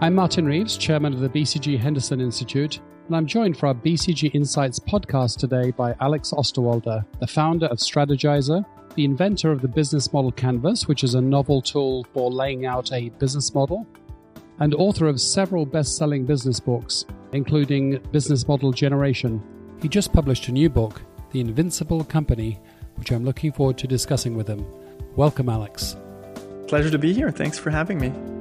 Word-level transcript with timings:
I'm 0.00 0.14
Martin 0.14 0.46
Reeves, 0.46 0.76
chairman 0.76 1.12
of 1.12 1.18
the 1.18 1.28
BCG 1.28 1.76
Henderson 1.76 2.20
Institute, 2.20 2.78
and 3.08 3.16
I'm 3.16 3.26
joined 3.26 3.58
for 3.58 3.66
our 3.66 3.74
BCG 3.74 4.32
Insights 4.32 4.78
podcast 4.78 5.38
today 5.38 5.72
by 5.72 5.92
Alex 6.00 6.30
Osterwalder, 6.30 7.04
the 7.18 7.26
founder 7.26 7.66
of 7.66 7.78
Strategyzer, 7.78 8.64
the 8.94 9.04
inventor 9.04 9.50
of 9.50 9.60
the 9.60 9.66
Business 9.66 10.12
Model 10.12 10.30
Canvas, 10.30 10.86
which 10.86 11.02
is 11.02 11.16
a 11.16 11.20
novel 11.20 11.60
tool 11.60 12.06
for 12.14 12.30
laying 12.30 12.64
out 12.64 12.92
a 12.92 13.08
business 13.18 13.52
model, 13.52 13.88
and 14.60 14.72
author 14.72 15.08
of 15.08 15.20
several 15.20 15.66
best 15.66 15.96
selling 15.96 16.24
business 16.24 16.60
books, 16.60 17.04
including 17.32 17.98
Business 18.12 18.46
Model 18.46 18.70
Generation. 18.70 19.42
He 19.82 19.88
just 19.88 20.12
published 20.12 20.46
a 20.46 20.52
new 20.52 20.70
book, 20.70 21.02
The 21.32 21.40
Invincible 21.40 22.04
Company, 22.04 22.60
which 22.94 23.10
I'm 23.10 23.24
looking 23.24 23.50
forward 23.50 23.78
to 23.78 23.88
discussing 23.88 24.36
with 24.36 24.46
him. 24.46 24.64
Welcome, 25.16 25.48
Alex. 25.48 25.96
Pleasure 26.68 26.90
to 26.90 26.98
be 26.98 27.12
here. 27.12 27.32
Thanks 27.32 27.58
for 27.58 27.70
having 27.70 27.98
me. 27.98 28.37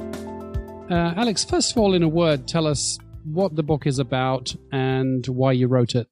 Uh, 0.89 1.13
Alex, 1.17 1.43
first 1.43 1.71
of 1.71 1.77
all, 1.77 1.93
in 1.93 2.01
a 2.01 2.07
word, 2.07 2.47
tell 2.47 2.65
us 2.65 2.97
what 3.25 3.55
the 3.55 3.63
book 3.63 3.85
is 3.85 3.99
about 3.99 4.55
and 4.71 5.27
why 5.27 5.51
you 5.51 5.67
wrote 5.67 5.95
it. 5.95 6.07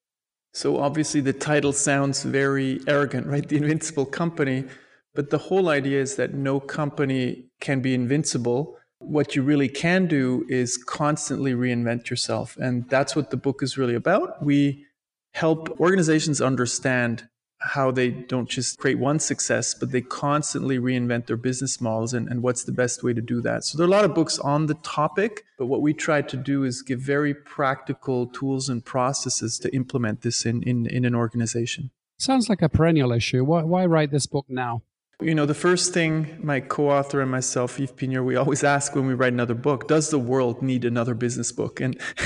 So, 0.53 0.79
obviously, 0.79 1.21
the 1.21 1.31
title 1.31 1.71
sounds 1.71 2.23
very 2.23 2.81
arrogant, 2.85 3.27
right? 3.27 3.47
The 3.49 3.55
Invincible 3.55 4.05
Company. 4.05 4.65
But 5.13 5.29
the 5.29 5.37
whole 5.37 5.69
idea 5.69 6.01
is 6.01 6.17
that 6.17 6.33
no 6.33 6.59
company 6.59 7.45
can 7.61 7.79
be 7.79 7.93
invincible. 7.93 8.77
What 8.99 9.33
you 9.33 9.43
really 9.43 9.69
can 9.69 10.07
do 10.07 10.45
is 10.49 10.75
constantly 10.75 11.53
reinvent 11.53 12.09
yourself. 12.09 12.57
And 12.57 12.89
that's 12.89 13.15
what 13.15 13.29
the 13.29 13.37
book 13.37 13.63
is 13.63 13.77
really 13.77 13.95
about. 13.95 14.43
We 14.43 14.85
help 15.33 15.79
organizations 15.79 16.41
understand 16.41 17.29
how 17.59 17.89
they 17.91 18.09
don't 18.09 18.49
just 18.49 18.77
create 18.77 18.99
one 18.99 19.19
success, 19.19 19.73
but 19.73 19.91
they 19.91 20.01
constantly 20.01 20.77
reinvent 20.77 21.25
their 21.25 21.37
business 21.37 21.81
models 21.81 22.13
and, 22.13 22.27
and 22.29 22.43
what's 22.43 22.63
the 22.63 22.71
best 22.71 23.03
way 23.03 23.13
to 23.13 23.21
do 23.21 23.41
that. 23.41 23.63
So 23.63 23.77
there 23.77 23.85
are 23.85 23.87
a 23.87 23.91
lot 23.91 24.05
of 24.05 24.13
books 24.13 24.37
on 24.39 24.67
the 24.67 24.75
topic, 24.75 25.43
but 25.57 25.65
what 25.65 25.81
we 25.81 25.93
try 25.93 26.21
to 26.21 26.37
do 26.37 26.63
is 26.63 26.81
give 26.81 26.99
very 26.99 27.33
practical 27.33 28.27
tools 28.27 28.69
and 28.69 28.83
processes 28.83 29.57
to 29.59 29.73
implement 29.75 30.21
this 30.21 30.45
in, 30.45 30.61
in, 30.63 30.85
in 30.85 31.05
an 31.05 31.15
organization. 31.15 31.91
Sounds 32.17 32.49
like 32.49 32.61
a 32.61 32.69
perennial 32.69 33.11
issue. 33.11 33.43
Why, 33.43 33.63
why 33.63 33.85
write 33.85 34.11
this 34.11 34.25
book 34.25 34.45
now? 34.47 34.83
You 35.21 35.33
know, 35.33 35.45
the 35.45 35.53
first 35.53 35.93
thing 35.93 36.37
my 36.43 36.59
co 36.59 36.89
author 36.89 37.21
and 37.21 37.31
myself, 37.31 37.79
Yves 37.79 37.93
Pigneur, 37.93 38.23
we 38.23 38.35
always 38.35 38.63
ask 38.63 38.95
when 38.95 39.07
we 39.07 39.13
write 39.13 39.31
another 39.31 39.53
book 39.53 39.87
does 39.87 40.09
the 40.09 40.19
world 40.19 40.61
need 40.61 40.83
another 40.83 41.13
business 41.13 41.51
book? 41.51 41.79
And 41.79 41.99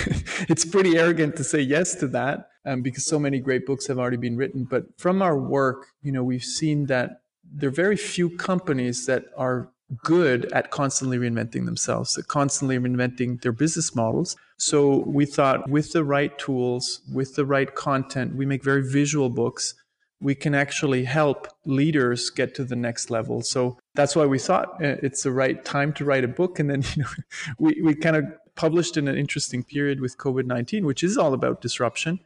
it's 0.49 0.65
pretty 0.65 0.97
arrogant 0.97 1.35
to 1.37 1.43
say 1.43 1.59
yes 1.59 1.95
to 1.95 2.07
that 2.07 2.49
um, 2.65 2.81
because 2.81 3.05
so 3.05 3.19
many 3.19 3.39
great 3.39 3.65
books 3.65 3.87
have 3.87 3.99
already 3.99 4.17
been 4.17 4.37
written. 4.37 4.65
But 4.69 4.85
from 4.97 5.21
our 5.21 5.37
work, 5.37 5.87
you 6.01 6.11
know, 6.11 6.23
we've 6.23 6.43
seen 6.43 6.87
that 6.87 7.21
there 7.43 7.69
are 7.69 7.71
very 7.71 7.97
few 7.97 8.35
companies 8.37 9.05
that 9.05 9.25
are 9.37 9.69
good 10.03 10.51
at 10.51 10.69
constantly 10.71 11.17
reinventing 11.17 11.65
themselves, 11.65 12.17
at 12.17 12.27
constantly 12.27 12.77
reinventing 12.77 13.41
their 13.41 13.51
business 13.51 13.95
models. 13.95 14.35
So 14.57 15.03
we 15.07 15.25
thought 15.25 15.69
with 15.69 15.93
the 15.93 16.03
right 16.03 16.37
tools, 16.37 17.01
with 17.11 17.35
the 17.35 17.45
right 17.45 17.73
content, 17.73 18.35
we 18.35 18.45
make 18.45 18.63
very 18.63 18.83
visual 18.83 19.29
books. 19.29 19.73
We 20.21 20.35
can 20.35 20.53
actually 20.53 21.05
help 21.05 21.47
leaders 21.65 22.29
get 22.29 22.53
to 22.55 22.63
the 22.63 22.75
next 22.75 23.09
level. 23.09 23.41
So 23.41 23.77
that's 23.95 24.15
why 24.15 24.25
we 24.25 24.39
thought 24.39 24.69
uh, 24.83 24.97
it's 25.01 25.23
the 25.23 25.31
right 25.31 25.63
time 25.63 25.93
to 25.93 26.05
write 26.05 26.23
a 26.23 26.27
book. 26.27 26.59
And 26.59 26.69
then, 26.69 26.83
you 26.95 27.03
know, 27.03 27.09
we, 27.57 27.81
we 27.81 27.95
kind 27.95 28.15
of 28.15 28.25
published 28.55 28.97
in 28.97 29.07
an 29.07 29.17
interesting 29.17 29.63
period 29.63 30.01
with 30.01 30.17
COVID 30.17 30.45
19, 30.45 30.85
which 30.85 31.03
is 31.03 31.17
all 31.17 31.33
about 31.33 31.61
disruption 31.61 32.19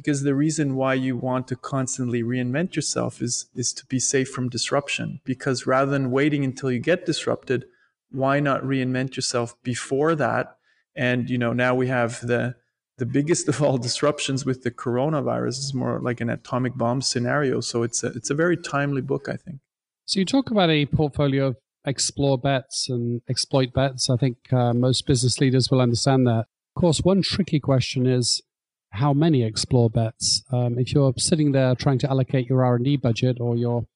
because 0.00 0.22
the 0.22 0.34
reason 0.34 0.76
why 0.76 0.94
you 0.94 1.14
want 1.14 1.46
to 1.46 1.56
constantly 1.56 2.22
reinvent 2.22 2.74
yourself 2.74 3.20
is 3.20 3.50
is 3.54 3.72
to 3.74 3.84
be 3.86 3.98
safe 3.98 4.30
from 4.30 4.48
disruption 4.48 5.20
because 5.24 5.66
rather 5.66 5.90
than 5.90 6.10
waiting 6.10 6.42
until 6.42 6.70
you 6.70 6.78
get 6.78 7.04
disrupted 7.04 7.66
why 8.10 8.40
not 8.40 8.62
reinvent 8.62 9.14
yourself 9.14 9.54
before 9.62 10.14
that 10.14 10.56
and 10.96 11.28
you 11.28 11.36
know 11.36 11.52
now 11.52 11.74
we 11.74 11.88
have 11.88 12.20
the 12.22 12.54
the 13.00 13.06
biggest 13.06 13.48
of 13.48 13.60
all 13.62 13.78
disruptions 13.78 14.46
with 14.46 14.62
the 14.62 14.70
coronavirus 14.70 15.58
is 15.58 15.74
more 15.74 15.98
like 16.00 16.20
an 16.20 16.30
atomic 16.30 16.74
bomb 16.76 17.00
scenario 17.02 17.60
so 17.60 17.82
it's 17.82 18.04
a 18.04 18.08
it's 18.08 18.30
a 18.30 18.34
very 18.34 18.56
timely 18.56 19.02
book 19.02 19.28
i 19.28 19.36
think 19.36 19.58
so 20.06 20.20
you 20.20 20.24
talk 20.24 20.50
about 20.50 20.70
a 20.70 20.86
portfolio 20.86 21.48
of 21.48 21.56
explore 21.84 22.38
bets 22.38 22.88
and 22.88 23.22
exploit 23.28 23.72
bets 23.72 24.08
i 24.08 24.16
think 24.16 24.36
uh, 24.52 24.72
most 24.72 25.06
business 25.06 25.40
leaders 25.40 25.68
will 25.70 25.80
understand 25.80 26.26
that 26.26 26.44
of 26.76 26.80
course 26.80 27.00
one 27.00 27.22
tricky 27.22 27.58
question 27.58 28.06
is 28.06 28.40
how 28.90 29.12
many 29.12 29.42
explore 29.44 29.88
bets. 29.88 30.42
Um, 30.52 30.78
if 30.78 30.92
you're 30.92 31.12
sitting 31.16 31.52
there 31.52 31.74
trying 31.74 31.98
to 32.00 32.10
allocate 32.10 32.48
your 32.48 32.64
R&D 32.64 32.96
budget 32.96 33.38
or 33.40 33.56
your 33.56 33.86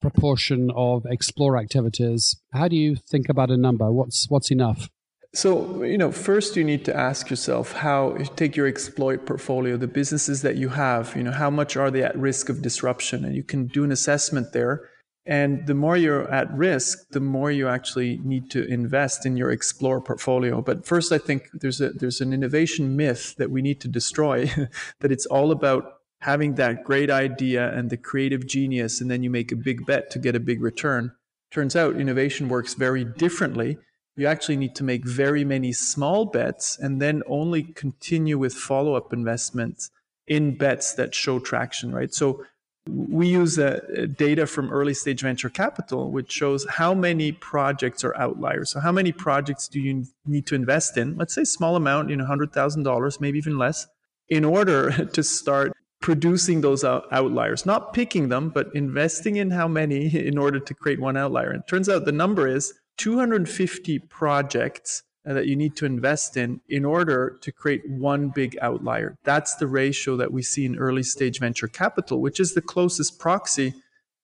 proportion 0.00 0.70
of 0.74 1.04
explore 1.06 1.56
activities, 1.56 2.36
how 2.52 2.68
do 2.68 2.76
you 2.76 2.96
think 2.96 3.28
about 3.28 3.50
a 3.50 3.56
number? 3.56 3.90
What's 3.90 4.26
what's 4.28 4.50
enough? 4.50 4.88
So, 5.34 5.82
you 5.82 5.98
know, 5.98 6.12
first 6.12 6.56
you 6.56 6.64
need 6.64 6.84
to 6.84 6.96
ask 6.96 7.28
yourself 7.28 7.72
how 7.72 8.16
take 8.36 8.56
your 8.56 8.66
exploit 8.66 9.26
portfolio, 9.26 9.76
the 9.76 9.88
businesses 9.88 10.42
that 10.42 10.56
you 10.56 10.68
have, 10.70 11.14
you 11.16 11.22
know, 11.22 11.32
how 11.32 11.50
much 11.50 11.76
are 11.76 11.90
they 11.90 12.02
at 12.02 12.16
risk 12.16 12.48
of 12.48 12.62
disruption? 12.62 13.24
And 13.24 13.34
you 13.34 13.42
can 13.42 13.66
do 13.66 13.84
an 13.84 13.90
assessment 13.90 14.52
there 14.52 14.88
and 15.26 15.66
the 15.66 15.74
more 15.74 15.96
you're 15.96 16.30
at 16.30 16.52
risk, 16.52 17.08
the 17.10 17.20
more 17.20 17.50
you 17.50 17.66
actually 17.66 18.20
need 18.22 18.50
to 18.50 18.66
invest 18.66 19.24
in 19.24 19.38
your 19.38 19.50
explore 19.50 20.00
portfolio. 20.00 20.60
But 20.60 20.84
first, 20.84 21.12
I 21.12 21.18
think 21.18 21.48
there's 21.54 21.80
a 21.80 21.90
there's 21.90 22.20
an 22.20 22.34
innovation 22.34 22.94
myth 22.94 23.34
that 23.38 23.50
we 23.50 23.62
need 23.62 23.80
to 23.82 23.88
destroy. 23.88 24.46
that 25.00 25.12
it's 25.12 25.26
all 25.26 25.50
about 25.50 25.84
having 26.20 26.56
that 26.56 26.84
great 26.84 27.10
idea 27.10 27.72
and 27.72 27.88
the 27.88 27.96
creative 27.96 28.46
genius, 28.46 29.00
and 29.00 29.10
then 29.10 29.22
you 29.22 29.30
make 29.30 29.50
a 29.50 29.56
big 29.56 29.86
bet 29.86 30.10
to 30.10 30.18
get 30.18 30.36
a 30.36 30.40
big 30.40 30.60
return. 30.60 31.12
Turns 31.50 31.74
out 31.74 32.00
innovation 32.00 32.48
works 32.48 32.74
very 32.74 33.04
differently. 33.04 33.78
You 34.16 34.26
actually 34.26 34.56
need 34.56 34.74
to 34.76 34.84
make 34.84 35.04
very 35.04 35.44
many 35.44 35.72
small 35.72 36.24
bets 36.24 36.78
and 36.78 37.02
then 37.02 37.22
only 37.26 37.64
continue 37.64 38.38
with 38.38 38.54
follow 38.54 38.94
up 38.94 39.12
investments 39.12 39.90
in 40.26 40.56
bets 40.56 40.94
that 40.94 41.14
show 41.14 41.38
traction, 41.38 41.92
right? 41.92 42.14
So 42.14 42.44
we 42.86 43.28
use 43.28 43.58
uh, 43.58 44.06
data 44.16 44.46
from 44.46 44.70
early 44.70 44.94
stage 44.94 45.22
venture 45.22 45.48
capital, 45.48 46.10
which 46.10 46.30
shows 46.30 46.66
how 46.68 46.92
many 46.92 47.32
projects 47.32 48.04
are 48.04 48.14
outliers. 48.16 48.70
So, 48.70 48.80
how 48.80 48.92
many 48.92 49.10
projects 49.10 49.68
do 49.68 49.80
you 49.80 50.04
need 50.26 50.46
to 50.46 50.54
invest 50.54 50.98
in? 50.98 51.16
Let's 51.16 51.34
say 51.34 51.44
small 51.44 51.76
amount, 51.76 52.10
you 52.10 52.16
know, 52.16 52.26
hundred 52.26 52.52
thousand 52.52 52.82
dollars, 52.82 53.20
maybe 53.20 53.38
even 53.38 53.56
less, 53.56 53.86
in 54.28 54.44
order 54.44 54.90
to 55.12 55.22
start 55.22 55.72
producing 56.00 56.60
those 56.60 56.84
outliers. 56.84 57.64
Not 57.64 57.94
picking 57.94 58.28
them, 58.28 58.50
but 58.50 58.68
investing 58.74 59.36
in 59.36 59.50
how 59.50 59.66
many 59.66 60.14
in 60.26 60.36
order 60.36 60.60
to 60.60 60.74
create 60.74 61.00
one 61.00 61.16
outlier. 61.16 61.50
And 61.50 61.62
it 61.62 61.68
turns 61.68 61.88
out 61.88 62.04
the 62.04 62.12
number 62.12 62.46
is 62.46 62.74
250 62.96 63.98
projects 63.98 65.02
uh, 65.26 65.32
that 65.32 65.46
you 65.46 65.56
need 65.56 65.76
to 65.76 65.86
invest 65.86 66.36
in 66.36 66.60
in 66.68 66.84
order 66.84 67.38
to 67.40 67.50
create 67.50 67.88
one 67.88 68.28
big 68.28 68.56
outlier. 68.60 69.16
That's 69.24 69.54
the 69.56 69.66
ratio 69.66 70.16
that 70.16 70.32
we 70.32 70.42
see 70.42 70.64
in 70.64 70.76
early 70.76 71.02
stage 71.02 71.40
venture 71.40 71.68
capital, 71.68 72.20
which 72.20 72.38
is 72.38 72.54
the 72.54 72.60
closest 72.60 73.18
proxy 73.18 73.74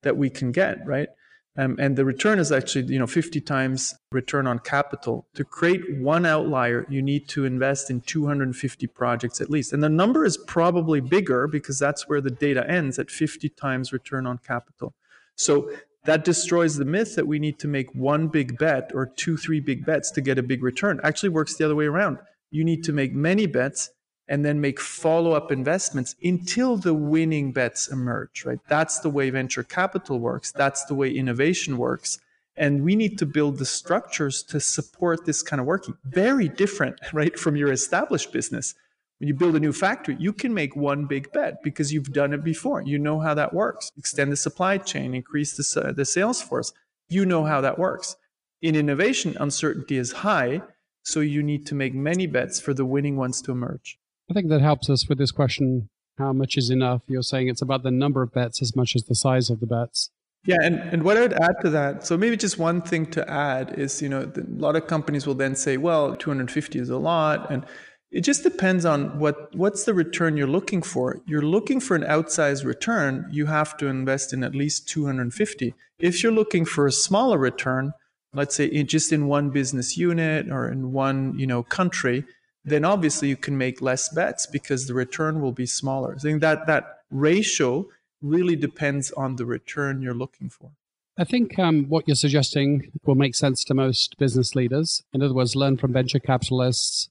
that 0.03 0.17
we 0.17 0.31
can 0.31 0.53
get, 0.53 0.87
right? 0.87 1.09
Um, 1.57 1.77
and 1.81 1.97
the 1.97 2.05
return 2.05 2.39
is 2.39 2.53
actually, 2.53 2.93
you 2.93 2.99
know, 2.99 3.07
50 3.07 3.41
times 3.41 3.95
return 4.13 4.47
on 4.47 4.61
capital. 4.61 5.27
To 5.35 5.45
create 5.45 5.99
one 5.99 6.25
outlier, 6.25 6.87
you 6.89 7.03
need 7.03 7.29
to 7.31 7.45
invest 7.45 7.91
in 7.91 8.01
250 8.03 8.87
projects 8.87 9.41
at 9.41 9.51
least. 9.51 9.73
And 9.73 9.83
the 9.83 9.89
number 9.89 10.25
is 10.25 10.37
probably 10.37 11.01
bigger 11.01 11.49
because 11.49 11.79
that's 11.79 12.09
where 12.09 12.21
the 12.21 12.31
data 12.31 12.69
ends 12.71 12.99
at 12.99 13.11
50 13.11 13.49
times 13.51 13.93
return 13.93 14.27
on 14.27 14.39
capital. 14.39 14.95
So 15.35 15.71
that 16.05 16.25
destroys 16.25 16.77
the 16.77 16.85
myth 16.85 17.15
that 17.17 17.27
we 17.27 17.39
need 17.39 17.59
to 17.59 17.69
make 17.69 17.95
one 17.95 18.29
big 18.29 18.59
bet 18.59 18.91
or 18.95 19.07
two, 19.07 19.37
three 19.37 19.61
big 19.61 19.85
bets 19.85 20.11
to 20.13 20.21
get 20.21 20.39
a 20.39 20.43
big 20.43 20.63
return. 20.63 21.01
Actually, 21.03 21.29
works 21.29 21.57
the 21.57 21.65
other 21.65 21.75
way 21.75 21.87
around. 21.87 22.19
You 22.51 22.65
need 22.65 22.85
to 22.85 22.93
make 22.93 23.13
many 23.15 23.47
bets 23.47 23.91
and 24.27 24.45
then 24.45 24.61
make 24.61 24.81
follow 24.81 25.33
up 25.33 25.51
investments 25.51 26.15
until 26.23 26.77
the 26.77 26.95
winning 26.95 27.53
bets 27.53 27.89
emerge, 27.89 28.45
right? 28.47 28.61
That's 28.69 29.01
the 29.01 29.11
way 29.11 29.29
venture 29.29 29.65
capital 29.65 30.21
works. 30.21 30.53
That's 30.53 30.85
the 30.85 30.95
way 30.95 31.11
innovation 31.11 31.77
works. 31.77 32.19
And 32.57 32.85
we 32.85 32.95
need 32.95 33.19
to 33.19 33.27
build 33.27 33.59
the 33.59 33.65
structures 33.65 34.43
to 34.45 34.61
support 34.61 35.27
this 35.27 35.43
kind 35.43 35.61
of 35.61 35.67
working. 35.67 35.97
Very 36.05 36.49
different, 36.49 37.01
right, 37.13 37.39
from 37.39 37.57
your 37.57 37.73
established 37.73 38.33
business 38.33 38.75
when 39.21 39.29
you 39.29 39.35
build 39.35 39.55
a 39.55 39.61
new 39.61 39.73
factory, 39.73 40.17
you 40.19 40.33
can 40.33 40.55
make 40.55 40.75
one 40.75 41.05
big 41.05 41.31
bet 41.33 41.63
because 41.63 41.93
you've 41.93 42.13
done 42.13 42.33
it 42.33 42.43
before. 42.43 42.81
You 42.81 42.99
know 42.99 43.21
how 43.21 43.35
that 43.35 43.53
works. 43.53 43.93
Extend 43.99 44.33
the 44.33 44.37
supply 44.37 44.79
chain, 44.79 45.15
increase 45.15 45.57
the, 45.57 45.93
the 45.93 46.07
sales 46.07 46.41
force. 46.41 46.73
You 47.09 47.27
know 47.27 47.45
how 47.45 47.61
that 47.61 47.79
works. 47.79 48.17
In 48.63 48.75
innovation, 48.75 49.37
uncertainty 49.39 49.99
is 49.99 50.13
high, 50.13 50.63
so 51.03 51.21
you 51.21 51.43
need 51.43 51.67
to 51.67 51.75
make 51.75 51.95
many 51.95 52.27
bets 52.27 52.61
for 52.61 52.73
the 52.73 52.87
winning 52.87 53.17
ones 53.17 53.43
to 53.43 53.53
emerge. 53.53 53.99
I 54.31 54.35
think 54.35 54.49
that 54.49 54.63
helps 54.63 54.89
us 54.89 55.07
with 55.07 55.19
this 55.19 55.33
question 55.33 55.91
how 56.17 56.33
much 56.33 56.57
is 56.57 56.71
enough? 56.71 57.03
You're 57.07 57.23
saying 57.23 57.49
it's 57.49 57.63
about 57.63 57.83
the 57.83 57.91
number 57.91 58.23
of 58.23 58.33
bets 58.33 58.61
as 58.61 58.77
much 58.77 58.95
as 58.95 59.05
the 59.05 59.15
size 59.15 59.49
of 59.49 59.61
the 59.61 59.67
bets. 59.67 60.11
Yeah, 60.47 60.59
and, 60.63 60.77
and 60.77 61.03
what 61.03 61.17
I 61.17 61.21
would 61.21 61.35
add 61.35 61.57
to 61.63 61.71
that, 61.71 62.07
so 62.07 62.17
maybe 62.17 62.37
just 62.37 62.59
one 62.59 62.81
thing 62.81 63.07
to 63.13 63.31
add 63.31 63.79
is, 63.79 64.01
you 64.01 64.09
know, 64.09 64.31
a 64.35 64.43
lot 64.49 64.77
of 64.77 64.87
companies 64.87 65.27
will 65.27 65.35
then 65.35 65.55
say, 65.55 65.77
well, 65.77 66.17
250 66.17 66.79
is 66.79 66.89
a 66.89 66.97
lot. 66.97 67.51
And 67.51 67.65
it 68.11 68.23
just 68.23 68.43
depends 68.43 68.85
on 68.85 69.19
what 69.19 69.55
what's 69.55 69.85
the 69.85 69.95
return 69.95 70.37
you're 70.37 70.47
looking 70.47 70.83
for. 70.83 71.21
You're 71.27 71.43
looking 71.43 71.81
for 71.81 71.95
an 71.95 72.03
outsized 72.03 72.65
return, 72.65 73.27
you 73.31 73.47
have 73.47 73.77
to 73.79 73.87
invest 73.87 74.33
in 74.33 74.43
at 74.43 74.55
least 74.55 74.89
250. 74.89 75.75
If 75.99 76.23
you're 76.23 76.33
looking 76.33 76.65
for 76.65 76.87
a 76.87 76.93
smaller 76.93 77.39
return, 77.39 77.93
let's 78.35 78.57
say 78.57 78.67
in, 78.67 78.87
just 78.87 79.13
in 79.13 79.29
one 79.29 79.51
business 79.51 79.97
unit 79.97 80.51
or 80.51 80.69
in 80.69 80.93
one 80.93 81.39
you 81.39 81.47
know 81.47 81.63
country, 81.63 82.25
then 82.65 82.85
obviously 82.85 83.29
you 83.29 83.37
can 83.37 83.57
make 83.57 83.81
less 83.81 84.09
bets 84.09 84.47
because 84.47 84.87
the 84.87 84.95
return 84.95 85.41
will 85.41 85.53
be 85.53 85.67
smaller. 85.67 86.15
I 86.17 86.19
think 86.19 86.41
that 86.41 86.67
that 86.67 86.99
ratio 87.11 87.87
really 88.23 88.57
depends 88.57 89.11
on 89.13 89.37
the 89.37 89.47
return 89.47 90.03
you're 90.03 90.15
looking 90.15 90.51
for. 90.51 90.71
I 91.17 91.25
think 91.25 91.59
um, 91.59 91.85
what 91.89 92.07
you're 92.07 92.15
suggesting 92.15 92.91
will 93.05 93.15
make 93.15 93.35
sense 93.35 93.63
to 93.65 93.75
most 93.75 94.17
business 94.19 94.55
leaders. 94.55 95.03
In 95.13 95.23
other 95.23 95.35
words, 95.35 95.55
learn 95.55 95.77
from 95.77 95.93
venture 95.93 96.19
capitalists, 96.19 97.11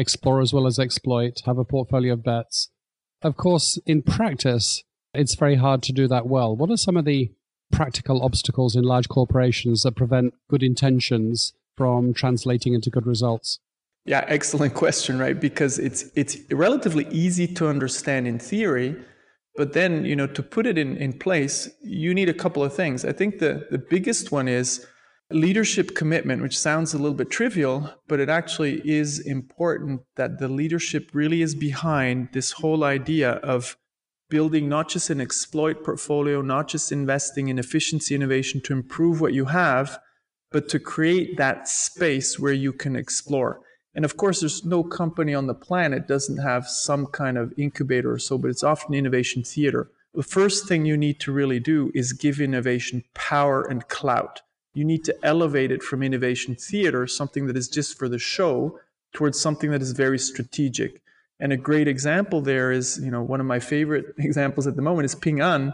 explore 0.00 0.40
as 0.40 0.52
well 0.52 0.66
as 0.66 0.78
exploit, 0.78 1.42
have 1.46 1.58
a 1.58 1.64
portfolio 1.64 2.14
of 2.14 2.24
bets. 2.24 2.70
Of 3.22 3.36
course, 3.36 3.78
in 3.86 4.02
practice, 4.02 4.82
it's 5.14 5.34
very 5.34 5.56
hard 5.56 5.82
to 5.84 5.92
do 5.92 6.08
that 6.08 6.26
well. 6.26 6.56
What 6.56 6.70
are 6.70 6.76
some 6.76 6.96
of 6.96 7.04
the 7.04 7.32
practical 7.70 8.22
obstacles 8.22 8.74
in 8.74 8.82
large 8.82 9.08
corporations 9.08 9.82
that 9.82 9.96
prevent 9.96 10.34
good 10.48 10.62
intentions 10.62 11.52
from 11.76 12.12
translating 12.12 12.74
into 12.74 12.90
good 12.90 13.06
results? 13.06 13.60
Yeah, 14.04 14.24
excellent 14.26 14.74
question, 14.82 15.18
right? 15.18 15.38
Because 15.38 15.78
it's 15.78 16.04
it's 16.14 16.36
relatively 16.50 17.06
easy 17.10 17.46
to 17.54 17.68
understand 17.68 18.26
in 18.26 18.38
theory, 18.38 18.96
but 19.56 19.72
then, 19.72 20.04
you 20.04 20.16
know, 20.16 20.26
to 20.26 20.42
put 20.42 20.66
it 20.66 20.78
in, 20.78 20.96
in 20.96 21.12
place, 21.12 21.68
you 21.82 22.14
need 22.14 22.28
a 22.28 22.34
couple 22.34 22.64
of 22.64 22.74
things. 22.74 23.04
I 23.04 23.12
think 23.12 23.40
the, 23.40 23.66
the 23.70 23.78
biggest 23.78 24.32
one 24.32 24.48
is 24.48 24.86
leadership 25.30 25.94
commitment, 25.94 26.42
which 26.42 26.58
sounds 26.58 26.92
a 26.92 26.98
little 26.98 27.14
bit 27.14 27.30
trivial, 27.30 27.90
but 28.08 28.20
it 28.20 28.28
actually 28.28 28.80
is 28.88 29.20
important 29.20 30.02
that 30.16 30.38
the 30.38 30.48
leadership 30.48 31.10
really 31.12 31.42
is 31.42 31.54
behind 31.54 32.28
this 32.32 32.52
whole 32.52 32.84
idea 32.84 33.32
of 33.32 33.76
building 34.28 34.68
not 34.68 34.88
just 34.88 35.10
an 35.10 35.20
exploit 35.20 35.84
portfolio, 35.84 36.40
not 36.40 36.68
just 36.68 36.92
investing 36.92 37.48
in 37.48 37.58
efficiency 37.58 38.14
innovation 38.14 38.60
to 38.62 38.72
improve 38.72 39.20
what 39.20 39.32
you 39.32 39.46
have, 39.46 39.98
but 40.50 40.68
to 40.68 40.78
create 40.78 41.36
that 41.36 41.68
space 41.68 42.38
where 42.38 42.52
you 42.52 42.72
can 42.72 42.96
explore. 42.96 43.60
And 43.94 44.04
of 44.04 44.16
course, 44.16 44.40
there's 44.40 44.64
no 44.64 44.84
company 44.84 45.34
on 45.34 45.46
the 45.46 45.54
planet 45.54 46.06
doesn't 46.06 46.38
have 46.38 46.68
some 46.68 47.06
kind 47.06 47.36
of 47.36 47.52
incubator 47.58 48.12
or 48.12 48.18
so, 48.18 48.38
but 48.38 48.50
it's 48.50 48.62
often 48.62 48.94
innovation 48.94 49.42
theater. 49.42 49.90
The 50.14 50.22
first 50.22 50.66
thing 50.66 50.86
you 50.86 50.96
need 50.96 51.20
to 51.20 51.32
really 51.32 51.60
do 51.60 51.90
is 51.94 52.12
give 52.12 52.40
innovation 52.40 53.04
power 53.14 53.62
and 53.62 53.86
clout. 53.88 54.42
You 54.74 54.84
need 54.84 55.04
to 55.04 55.16
elevate 55.22 55.72
it 55.72 55.82
from 55.82 56.02
innovation 56.02 56.54
theater, 56.54 57.06
something 57.06 57.46
that 57.46 57.56
is 57.56 57.68
just 57.68 57.98
for 57.98 58.08
the 58.08 58.18
show, 58.18 58.78
towards 59.12 59.40
something 59.40 59.70
that 59.72 59.82
is 59.82 59.92
very 59.92 60.18
strategic. 60.18 61.02
And 61.40 61.52
a 61.52 61.56
great 61.56 61.88
example 61.88 62.40
there 62.40 62.70
is, 62.70 63.00
you 63.02 63.10
know, 63.10 63.22
one 63.22 63.40
of 63.40 63.46
my 63.46 63.60
favorite 63.60 64.06
examples 64.18 64.66
at 64.66 64.76
the 64.76 64.82
moment 64.82 65.06
is 65.06 65.14
Ping 65.14 65.40
An, 65.40 65.72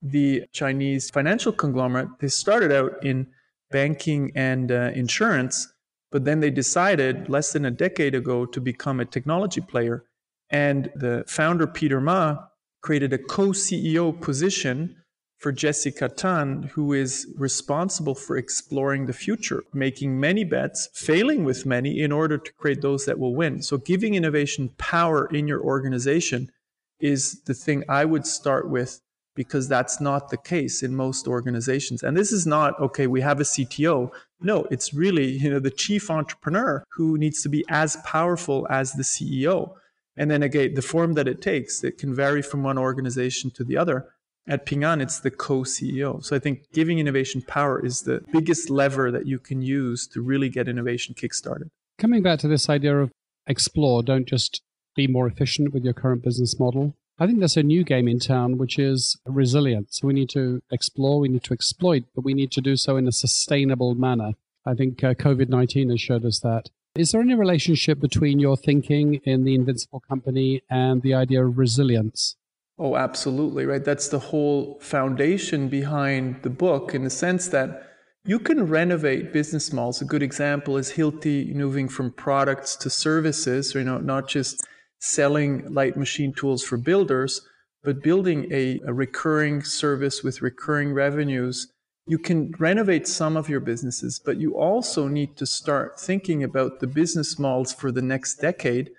the 0.00 0.44
Chinese 0.52 1.10
financial 1.10 1.52
conglomerate. 1.52 2.08
They 2.20 2.28
started 2.28 2.70
out 2.70 3.04
in 3.04 3.26
banking 3.70 4.32
and 4.34 4.70
uh, 4.70 4.92
insurance 4.94 5.72
but 6.10 6.24
then 6.24 6.40
they 6.40 6.50
decided 6.50 7.28
less 7.28 7.52
than 7.52 7.64
a 7.64 7.70
decade 7.70 8.14
ago 8.14 8.46
to 8.46 8.60
become 8.60 9.00
a 9.00 9.04
technology 9.04 9.60
player. 9.60 10.04
And 10.50 10.90
the 10.94 11.24
founder, 11.26 11.66
Peter 11.66 12.00
Ma, 12.00 12.38
created 12.80 13.12
a 13.12 13.18
co 13.18 13.48
CEO 13.48 14.18
position 14.18 14.96
for 15.38 15.52
Jessica 15.52 16.08
Tan, 16.08 16.64
who 16.74 16.92
is 16.92 17.32
responsible 17.36 18.14
for 18.14 18.36
exploring 18.36 19.06
the 19.06 19.12
future, 19.12 19.62
making 19.72 20.18
many 20.18 20.44
bets, 20.44 20.88
failing 20.92 21.44
with 21.44 21.64
many 21.64 22.00
in 22.00 22.10
order 22.10 22.36
to 22.38 22.52
create 22.54 22.82
those 22.82 23.06
that 23.06 23.18
will 23.18 23.34
win. 23.34 23.62
So, 23.62 23.78
giving 23.78 24.14
innovation 24.14 24.70
power 24.78 25.26
in 25.26 25.46
your 25.46 25.62
organization 25.62 26.50
is 26.98 27.42
the 27.42 27.54
thing 27.54 27.84
I 27.88 28.04
would 28.04 28.26
start 28.26 28.68
with 28.68 29.00
because 29.36 29.68
that's 29.68 30.00
not 30.00 30.30
the 30.30 30.36
case 30.36 30.82
in 30.82 30.96
most 30.96 31.28
organizations. 31.28 32.02
And 32.02 32.16
this 32.16 32.32
is 32.32 32.44
not, 32.44 32.78
okay, 32.80 33.06
we 33.06 33.20
have 33.20 33.38
a 33.38 33.44
CTO. 33.44 34.10
No, 34.40 34.66
it's 34.68 34.92
really, 34.92 35.38
you 35.38 35.48
know, 35.48 35.60
the 35.60 35.70
chief 35.70 36.10
entrepreneur 36.10 36.82
who 36.90 37.16
needs 37.16 37.40
to 37.44 37.48
be 37.48 37.64
as 37.68 37.96
powerful 38.04 38.66
as 38.68 38.94
the 38.94 39.04
CEO. 39.04 39.74
And 40.16 40.28
then 40.28 40.42
again, 40.42 40.74
the 40.74 40.82
form 40.82 41.12
that 41.12 41.28
it 41.28 41.40
takes, 41.40 41.84
it 41.84 41.98
can 41.98 42.12
vary 42.12 42.42
from 42.42 42.64
one 42.64 42.78
organization 42.78 43.52
to 43.52 43.62
the 43.62 43.76
other. 43.76 44.08
At 44.48 44.64
Ping 44.64 44.82
An, 44.82 45.00
it's 45.00 45.20
the 45.20 45.30
co-CEO. 45.30 46.24
So 46.24 46.34
I 46.34 46.38
think 46.38 46.72
giving 46.72 46.98
innovation 46.98 47.42
power 47.42 47.84
is 47.84 48.02
the 48.02 48.24
biggest 48.32 48.70
lever 48.70 49.10
that 49.10 49.26
you 49.26 49.38
can 49.38 49.62
use 49.62 50.06
to 50.08 50.22
really 50.22 50.48
get 50.48 50.68
innovation 50.68 51.14
kickstarted. 51.14 51.68
Coming 51.98 52.22
back 52.22 52.38
to 52.40 52.48
this 52.48 52.68
idea 52.68 52.98
of 52.98 53.12
explore, 53.46 54.02
don't 54.02 54.26
just 54.26 54.62
be 54.96 55.06
more 55.06 55.26
efficient 55.26 55.74
with 55.74 55.84
your 55.84 55.92
current 55.92 56.22
business 56.22 56.58
model, 56.58 56.94
I 57.20 57.26
think 57.26 57.40
there's 57.40 57.56
a 57.56 57.64
new 57.64 57.82
game 57.82 58.06
in 58.06 58.20
town, 58.20 58.58
which 58.58 58.78
is 58.78 59.16
resilience. 59.26 60.04
We 60.04 60.12
need 60.12 60.28
to 60.30 60.62
explore, 60.70 61.18
we 61.18 61.28
need 61.28 61.42
to 61.44 61.52
exploit, 61.52 62.04
but 62.14 62.24
we 62.24 62.32
need 62.32 62.52
to 62.52 62.60
do 62.60 62.76
so 62.76 62.96
in 62.96 63.08
a 63.08 63.12
sustainable 63.12 63.96
manner. 63.96 64.34
I 64.64 64.74
think 64.74 65.02
uh, 65.02 65.14
COVID 65.14 65.48
19 65.48 65.90
has 65.90 66.00
showed 66.00 66.24
us 66.24 66.38
that. 66.40 66.70
Is 66.94 67.10
there 67.10 67.20
any 67.20 67.34
relationship 67.34 67.98
between 67.98 68.38
your 68.38 68.56
thinking 68.56 69.16
in 69.24 69.44
the 69.44 69.56
Invincible 69.56 70.00
Company 70.00 70.62
and 70.70 71.02
the 71.02 71.14
idea 71.14 71.44
of 71.44 71.58
resilience? 71.58 72.36
Oh, 72.78 72.96
absolutely, 72.96 73.66
right? 73.66 73.84
That's 73.84 74.08
the 74.08 74.20
whole 74.20 74.78
foundation 74.80 75.68
behind 75.68 76.42
the 76.42 76.50
book 76.50 76.94
in 76.94 77.02
the 77.02 77.10
sense 77.10 77.48
that 77.48 77.82
you 78.24 78.38
can 78.38 78.66
renovate 78.66 79.32
business 79.32 79.72
models. 79.72 80.00
A 80.00 80.04
good 80.04 80.22
example 80.22 80.76
is 80.76 80.92
Hilti 80.92 81.52
moving 81.54 81.88
from 81.88 82.12
products 82.12 82.76
to 82.76 82.90
services, 82.90 83.74
you 83.74 83.82
know, 83.82 83.98
not 83.98 84.28
just 84.28 84.64
selling 85.00 85.72
light 85.72 85.96
machine 85.96 86.32
tools 86.32 86.62
for 86.62 86.76
builders, 86.76 87.40
but 87.82 88.02
building 88.02 88.46
a, 88.52 88.80
a 88.86 88.92
recurring 88.92 89.62
service 89.62 90.22
with 90.22 90.42
recurring 90.42 90.92
revenues. 90.92 91.72
You 92.06 92.18
can 92.18 92.52
renovate 92.58 93.08
some 93.08 93.36
of 93.36 93.48
your 93.48 93.60
businesses, 93.60 94.20
but 94.24 94.36
you 94.36 94.56
also 94.56 95.08
need 95.08 95.36
to 95.36 95.46
start 95.46 95.98
thinking 95.98 96.44
about 96.44 96.78
the 96.78 96.86
business 96.86 97.38
models 97.38 97.72
for 97.72 97.90
the 97.90 98.02
next 98.02 98.36
decade. 98.36 98.90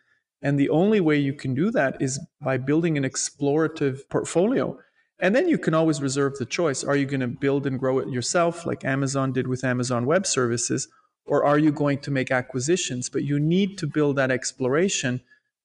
And 0.42 0.60
the 0.60 0.70
only 0.70 1.00
way 1.00 1.18
you 1.18 1.34
can 1.34 1.54
do 1.54 1.70
that 1.72 2.02
is 2.02 2.20
by 2.42 2.58
building 2.58 2.98
an 2.98 3.04
explorative 3.04 4.08
portfolio. 4.10 4.78
And 5.20 5.36
then 5.36 5.50
you 5.50 5.58
can 5.58 5.74
always 5.74 6.02
reserve 6.02 6.38
the 6.38 6.46
choice. 6.46 6.84
Are 6.84 6.96
you 6.96 7.06
going 7.06 7.20
to 7.20 7.28
build 7.28 7.68
and 7.68 7.78
grow 7.78 8.00
it 8.00 8.08
yourself, 8.08 8.66
like 8.66 8.86
Amazon 8.86 9.34
did 9.34 9.48
with 9.48 9.66
Amazon 9.66 10.06
Web 10.06 10.26
Services? 10.26 10.88
Or 11.26 11.44
are 11.44 11.60
you 11.60 11.72
going 11.72 12.00
to 12.00 12.12
make 12.12 12.32
acquisitions? 12.32 13.10
But 13.10 13.24
you 13.24 13.40
need 13.40 13.78
to 13.80 13.88
build 13.88 14.16
that 14.16 14.32
exploration 14.32 15.22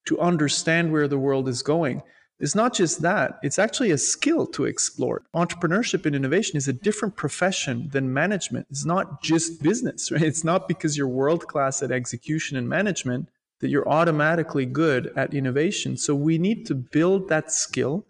to 0.06 0.18
understand 0.18 0.92
where 0.92 1.08
the 1.08 1.18
world 1.18 1.48
is 1.48 1.62
going. 1.62 2.02
It's 2.40 2.56
not 2.56 2.74
just 2.74 3.00
that, 3.02 3.38
it's 3.44 3.60
actually 3.60 3.92
a 3.92 3.98
skill 3.98 4.46
to 4.48 4.64
explore. 4.64 5.22
Entrepreneurship 5.34 6.04
and 6.04 6.16
innovation 6.16 6.56
is 6.56 6.66
a 6.66 6.72
different 6.72 7.16
profession 7.16 7.88
than 7.92 8.12
management. 8.12 8.66
It's 8.70 8.84
not 8.84 9.22
just 9.22 9.62
business, 9.62 10.10
right? 10.12 10.22
It's 10.22 10.44
not 10.44 10.66
because 10.66 10.96
you're 10.96 11.08
world 11.08 11.46
class 11.46 11.82
at 11.82 11.92
execution 11.92 12.56
and 12.56 12.68
management 12.68 13.28
that 13.60 13.68
you're 13.68 13.88
automatically 13.88 14.66
good 14.66 15.12
at 15.16 15.34
innovation. 15.34 15.96
So 15.96 16.14
we 16.14 16.38
need 16.38 16.66
to 16.66 16.74
build 16.74 17.28
that 17.28 17.52
skill, 17.52 18.04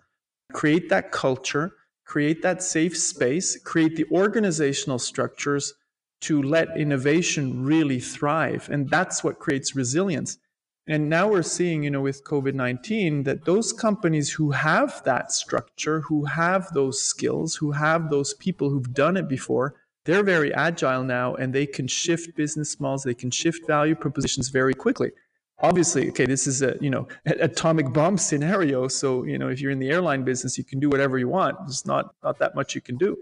create 0.53 0.89
that 0.89 1.13
culture, 1.13 1.75
create 2.05 2.43
that 2.43 2.63
safe 2.63 2.97
space, 2.97 3.59
create 3.63 3.97
the 3.97 4.07
organizational 4.11 4.99
structures 4.99 5.75
to 6.23 6.43
let 6.43 6.77
innovation 6.77 7.65
really 7.65 8.01
thrive. 8.01 8.69
And 8.71 8.89
that's 8.89 9.23
what 9.23 9.39
creates 9.39 9.77
resilience. 9.77 10.39
And 10.87 11.09
now 11.09 11.29
we're 11.29 11.43
seeing, 11.43 11.83
you 11.83 11.91
know, 11.91 12.03
with 12.03 12.25
COVID 12.25 12.55
19, 12.55 13.23
that 13.23 13.45
those 13.47 13.73
companies 13.73 14.31
who 14.31 14.51
have 14.51 15.03
that 15.05 15.33
structure, 15.33 16.01
who 16.01 16.27
have 16.27 16.73
those 16.75 17.01
skills, 17.01 17.55
who 17.57 17.73
have 17.73 18.11
those 18.11 18.35
people 18.35 18.69
who've 18.69 18.93
done 18.93 19.17
it 19.17 19.29
before, 19.29 19.75
they're 20.05 20.23
very 20.23 20.53
agile 20.53 21.03
now 21.03 21.35
and 21.35 21.55
they 21.55 21.65
can 21.65 21.87
shift 21.87 22.37
business 22.37 22.79
models, 22.79 23.05
they 23.05 23.15
can 23.15 23.31
shift 23.31 23.67
value 23.67 23.95
propositions 23.95 24.49
very 24.49 24.75
quickly. 24.75 25.13
Obviously, 25.61 26.09
okay, 26.09 26.27
this 26.27 26.47
is 26.47 26.63
a 26.63 26.77
you 26.81 26.91
know 26.91 27.07
atomic 27.27 27.93
bomb 27.93 28.19
scenario. 28.19 28.89
So 28.89 29.25
you 29.25 29.39
know 29.39 29.49
if 29.49 29.61
you're 29.61 29.71
in 29.71 29.79
the 29.79 29.91
airline 29.91 30.25
business, 30.25 30.59
you 30.59 30.65
can 30.65 30.81
do 30.81 30.89
whatever 30.89 31.19
you 31.19 31.29
want. 31.29 31.57
There's 31.61 31.87
not 31.87 32.15
not 32.23 32.39
that 32.39 32.55
much 32.55 32.75
you 32.75 32.81
can 32.81 32.97
do, 32.97 33.17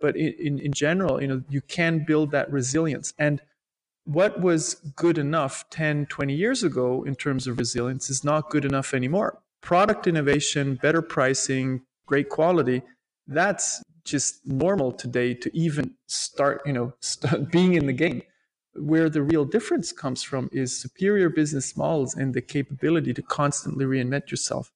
but 0.00 0.16
in, 0.16 0.58
in, 0.58 0.72
general, 0.72 1.20
you 1.22 1.28
know 1.28 1.42
you 1.48 1.60
can 1.60 2.04
build 2.04 2.32
that 2.32 2.50
resilience. 2.50 3.14
And 3.18 3.40
what 4.04 4.40
was 4.40 4.74
good 4.96 5.18
enough 5.18 5.68
10, 5.68 6.06
20 6.06 6.34
years 6.34 6.62
ago 6.62 7.04
in 7.04 7.14
terms 7.14 7.46
of 7.46 7.58
resilience 7.58 8.08
is 8.08 8.24
not 8.24 8.48
good 8.48 8.64
enough 8.64 8.94
anymore. 8.94 9.38
Product 9.60 10.06
innovation, 10.06 10.76
better 10.76 11.02
pricing, 11.02 11.82
great 12.06 12.30
quality, 12.30 12.82
that's 13.26 13.82
just 14.04 14.46
normal 14.46 14.92
today 14.92 15.34
to 15.34 15.54
even 15.56 15.94
start, 16.06 16.62
you 16.64 16.72
know, 16.72 16.94
start 17.00 17.52
being 17.52 17.74
in 17.74 17.86
the 17.86 17.92
game. 17.92 18.22
Where 18.80 19.08
the 19.08 19.22
real 19.22 19.44
difference 19.44 19.92
comes 19.92 20.22
from 20.22 20.48
is 20.52 20.80
superior 20.80 21.28
business 21.28 21.76
models 21.76 22.14
and 22.14 22.34
the 22.34 22.42
capability 22.42 23.14
to 23.14 23.22
constantly 23.22 23.84
reinvent 23.84 24.30
yourself. 24.30 24.70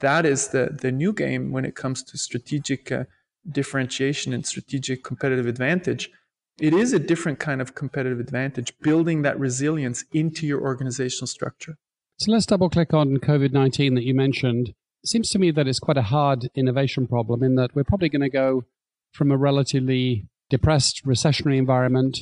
That 0.00 0.26
is 0.26 0.48
the, 0.48 0.76
the 0.80 0.92
new 0.92 1.12
game 1.12 1.52
when 1.52 1.64
it 1.64 1.74
comes 1.74 2.02
to 2.04 2.18
strategic 2.18 2.90
uh, 2.90 3.04
differentiation 3.50 4.32
and 4.32 4.46
strategic 4.46 5.04
competitive 5.04 5.46
advantage 5.46 6.10
it 6.58 6.72
is 6.72 6.92
a 6.92 6.98
different 6.98 7.38
kind 7.40 7.60
of 7.60 7.74
competitive 7.74 8.20
advantage, 8.20 8.78
building 8.80 9.22
that 9.22 9.38
resilience 9.38 10.04
into 10.12 10.46
your 10.46 10.60
organizational 10.60 11.26
structure. 11.26 11.76
So 12.18 12.30
let's 12.30 12.46
double 12.46 12.70
click 12.70 12.94
on 12.94 13.16
COVID 13.16 13.52
19 13.52 13.94
that 13.94 14.04
you 14.04 14.14
mentioned. 14.14 14.68
It 15.02 15.08
seems 15.08 15.30
to 15.30 15.38
me 15.38 15.50
that 15.50 15.66
it's 15.66 15.80
quite 15.80 15.96
a 15.96 16.02
hard 16.02 16.48
innovation 16.54 17.06
problem 17.08 17.42
in 17.42 17.56
that 17.56 17.74
we're 17.74 17.84
probably 17.84 18.08
going 18.08 18.22
to 18.22 18.30
go 18.30 18.64
from 19.12 19.30
a 19.30 19.36
relatively 19.36 20.26
depressed 20.48 21.04
recessionary 21.04 21.58
environment 21.58 22.20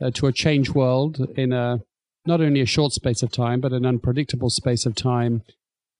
uh, 0.00 0.10
to 0.12 0.26
a 0.26 0.32
change 0.32 0.70
world 0.70 1.26
in 1.36 1.52
a 1.52 1.80
not 2.26 2.40
only 2.40 2.60
a 2.60 2.66
short 2.66 2.92
space 2.92 3.22
of 3.22 3.32
time, 3.32 3.60
but 3.60 3.72
an 3.72 3.86
unpredictable 3.86 4.50
space 4.50 4.84
of 4.86 4.94
time. 4.94 5.42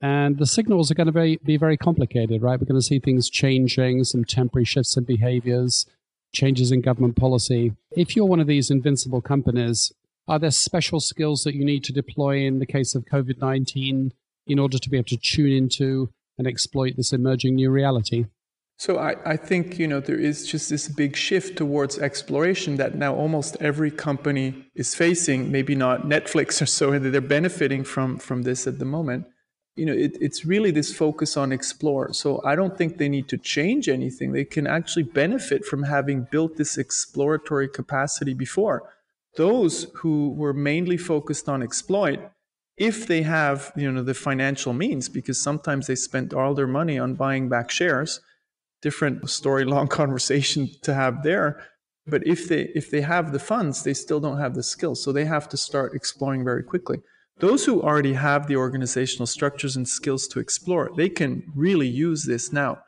And 0.02 0.38
the 0.38 0.46
signals 0.46 0.90
are 0.90 0.94
going 0.94 1.06
to 1.06 1.12
be, 1.12 1.38
be 1.44 1.56
very 1.56 1.76
complicated, 1.76 2.42
right? 2.42 2.58
We're 2.58 2.66
going 2.66 2.80
to 2.80 2.86
see 2.86 2.98
things 2.98 3.28
changing, 3.28 4.04
some 4.04 4.24
temporary 4.24 4.64
shifts 4.64 4.96
in 4.96 5.04
behaviors, 5.04 5.86
changes 6.32 6.72
in 6.72 6.80
government 6.80 7.16
policy. 7.16 7.72
If 7.90 8.16
you're 8.16 8.26
one 8.26 8.40
of 8.40 8.46
these 8.46 8.70
invincible 8.70 9.20
companies, 9.20 9.92
are 10.28 10.38
there 10.38 10.50
special 10.50 11.00
skills 11.00 11.42
that 11.44 11.54
you 11.54 11.64
need 11.64 11.84
to 11.84 11.92
deploy 11.92 12.38
in 12.38 12.60
the 12.60 12.66
case 12.66 12.94
of 12.94 13.04
COVID 13.04 13.40
19 13.40 14.12
in 14.46 14.58
order 14.58 14.78
to 14.78 14.90
be 14.90 14.96
able 14.96 15.08
to 15.08 15.16
tune 15.16 15.52
into 15.52 16.10
and 16.38 16.46
exploit 16.46 16.96
this 16.96 17.12
emerging 17.12 17.56
new 17.56 17.70
reality? 17.70 18.26
So 18.80 18.96
I, 18.96 19.16
I 19.26 19.36
think 19.36 19.78
you 19.78 19.86
know 19.86 20.00
there 20.00 20.18
is 20.18 20.46
just 20.46 20.70
this 20.70 20.88
big 20.88 21.14
shift 21.14 21.58
towards 21.58 21.98
exploration 21.98 22.78
that 22.78 22.94
now 22.94 23.14
almost 23.14 23.58
every 23.60 23.90
company 23.90 24.64
is 24.74 24.94
facing. 24.94 25.52
Maybe 25.52 25.74
not 25.74 26.04
Netflix 26.06 26.62
or 26.62 26.66
so, 26.66 26.98
they're 26.98 27.20
benefiting 27.20 27.84
from 27.84 28.16
from 28.16 28.40
this 28.40 28.66
at 28.66 28.78
the 28.78 28.86
moment. 28.86 29.26
You 29.76 29.84
know, 29.84 29.92
it, 29.92 30.12
it's 30.18 30.46
really 30.46 30.70
this 30.70 30.94
focus 30.94 31.36
on 31.36 31.52
explore. 31.52 32.14
So 32.14 32.40
I 32.42 32.56
don't 32.56 32.78
think 32.78 32.96
they 32.96 33.10
need 33.10 33.28
to 33.28 33.36
change 33.36 33.86
anything. 33.86 34.32
They 34.32 34.46
can 34.46 34.66
actually 34.66 35.02
benefit 35.02 35.66
from 35.66 35.82
having 35.82 36.26
built 36.30 36.56
this 36.56 36.78
exploratory 36.78 37.68
capacity 37.68 38.32
before. 38.32 38.88
Those 39.36 39.88
who 39.96 40.32
were 40.32 40.54
mainly 40.54 40.96
focused 40.96 41.50
on 41.50 41.62
exploit, 41.62 42.18
if 42.78 43.06
they 43.06 43.22
have 43.24 43.74
you 43.76 43.92
know 43.92 44.02
the 44.02 44.14
financial 44.14 44.72
means, 44.72 45.10
because 45.10 45.38
sometimes 45.38 45.86
they 45.86 45.96
spent 45.96 46.32
all 46.32 46.54
their 46.54 46.72
money 46.80 46.98
on 46.98 47.14
buying 47.14 47.50
back 47.50 47.70
shares 47.70 48.20
different 48.82 49.28
story 49.28 49.64
long 49.64 49.88
conversation 50.00 50.68
to 50.82 50.94
have 50.94 51.22
there 51.22 51.62
but 52.06 52.26
if 52.26 52.48
they 52.48 52.62
if 52.74 52.90
they 52.90 53.00
have 53.00 53.32
the 53.32 53.38
funds 53.38 53.82
they 53.82 53.94
still 53.94 54.20
don't 54.20 54.38
have 54.38 54.54
the 54.54 54.62
skills 54.62 55.02
so 55.02 55.12
they 55.12 55.24
have 55.24 55.48
to 55.48 55.56
start 55.56 55.94
exploring 55.94 56.44
very 56.44 56.62
quickly. 56.62 57.00
Those 57.38 57.64
who 57.64 57.80
already 57.80 58.12
have 58.12 58.46
the 58.46 58.56
organizational 58.56 59.26
structures 59.26 59.76
and 59.76 59.88
skills 59.88 60.26
to 60.28 60.40
explore 60.40 60.90
they 60.96 61.08
can 61.08 61.44
really 61.54 61.88
use 61.88 62.24
this 62.24 62.52
now. 62.52 62.78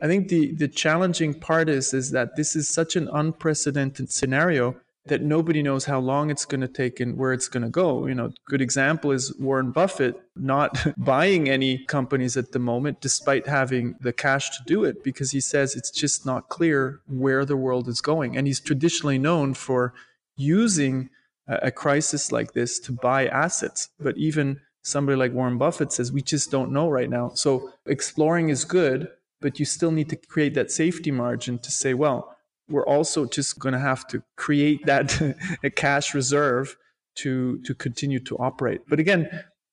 I 0.00 0.06
think 0.06 0.28
the 0.28 0.54
the 0.54 0.68
challenging 0.68 1.34
part 1.34 1.68
is 1.68 1.94
is 1.94 2.10
that 2.10 2.36
this 2.36 2.56
is 2.56 2.68
such 2.68 2.96
an 2.96 3.08
unprecedented 3.12 4.10
scenario 4.10 4.76
that 5.06 5.20
nobody 5.20 5.62
knows 5.62 5.84
how 5.84 5.98
long 5.98 6.30
it's 6.30 6.44
going 6.44 6.60
to 6.60 6.68
take 6.68 7.00
and 7.00 7.16
where 7.18 7.32
it's 7.32 7.48
going 7.48 7.64
to 7.64 7.68
go. 7.68 8.06
You 8.06 8.14
know, 8.14 8.30
good 8.46 8.62
example 8.62 9.10
is 9.10 9.36
Warren 9.38 9.72
Buffett 9.72 10.20
not 10.36 10.86
buying 10.96 11.48
any 11.48 11.84
companies 11.86 12.36
at 12.36 12.52
the 12.52 12.60
moment 12.60 13.00
despite 13.00 13.46
having 13.48 13.96
the 14.00 14.12
cash 14.12 14.50
to 14.50 14.62
do 14.64 14.84
it 14.84 15.02
because 15.02 15.32
he 15.32 15.40
says 15.40 15.74
it's 15.74 15.90
just 15.90 16.24
not 16.24 16.48
clear 16.48 17.00
where 17.08 17.44
the 17.44 17.56
world 17.56 17.88
is 17.88 18.00
going. 18.00 18.36
And 18.36 18.46
he's 18.46 18.60
traditionally 18.60 19.18
known 19.18 19.54
for 19.54 19.92
using 20.36 21.10
a 21.48 21.72
crisis 21.72 22.30
like 22.30 22.52
this 22.52 22.78
to 22.80 22.92
buy 22.92 23.26
assets. 23.26 23.88
But 23.98 24.16
even 24.16 24.60
somebody 24.82 25.16
like 25.16 25.32
Warren 25.32 25.58
Buffett 25.58 25.92
says 25.92 26.12
we 26.12 26.22
just 26.22 26.50
don't 26.50 26.72
know 26.72 26.88
right 26.88 27.10
now. 27.10 27.30
So 27.34 27.72
exploring 27.86 28.48
is 28.48 28.64
good, 28.64 29.08
but 29.40 29.58
you 29.58 29.64
still 29.64 29.90
need 29.90 30.08
to 30.10 30.16
create 30.16 30.54
that 30.54 30.70
safety 30.70 31.10
margin 31.10 31.58
to 31.58 31.70
say, 31.70 31.94
well, 31.94 32.31
we're 32.68 32.86
also 32.86 33.26
just 33.26 33.58
going 33.58 33.72
to 33.72 33.78
have 33.78 34.06
to 34.08 34.22
create 34.36 34.86
that 34.86 35.20
a 35.64 35.70
cash 35.70 36.14
reserve 36.14 36.76
to 37.14 37.60
to 37.62 37.74
continue 37.74 38.20
to 38.20 38.36
operate. 38.38 38.80
But 38.88 39.00
again, 39.00 39.28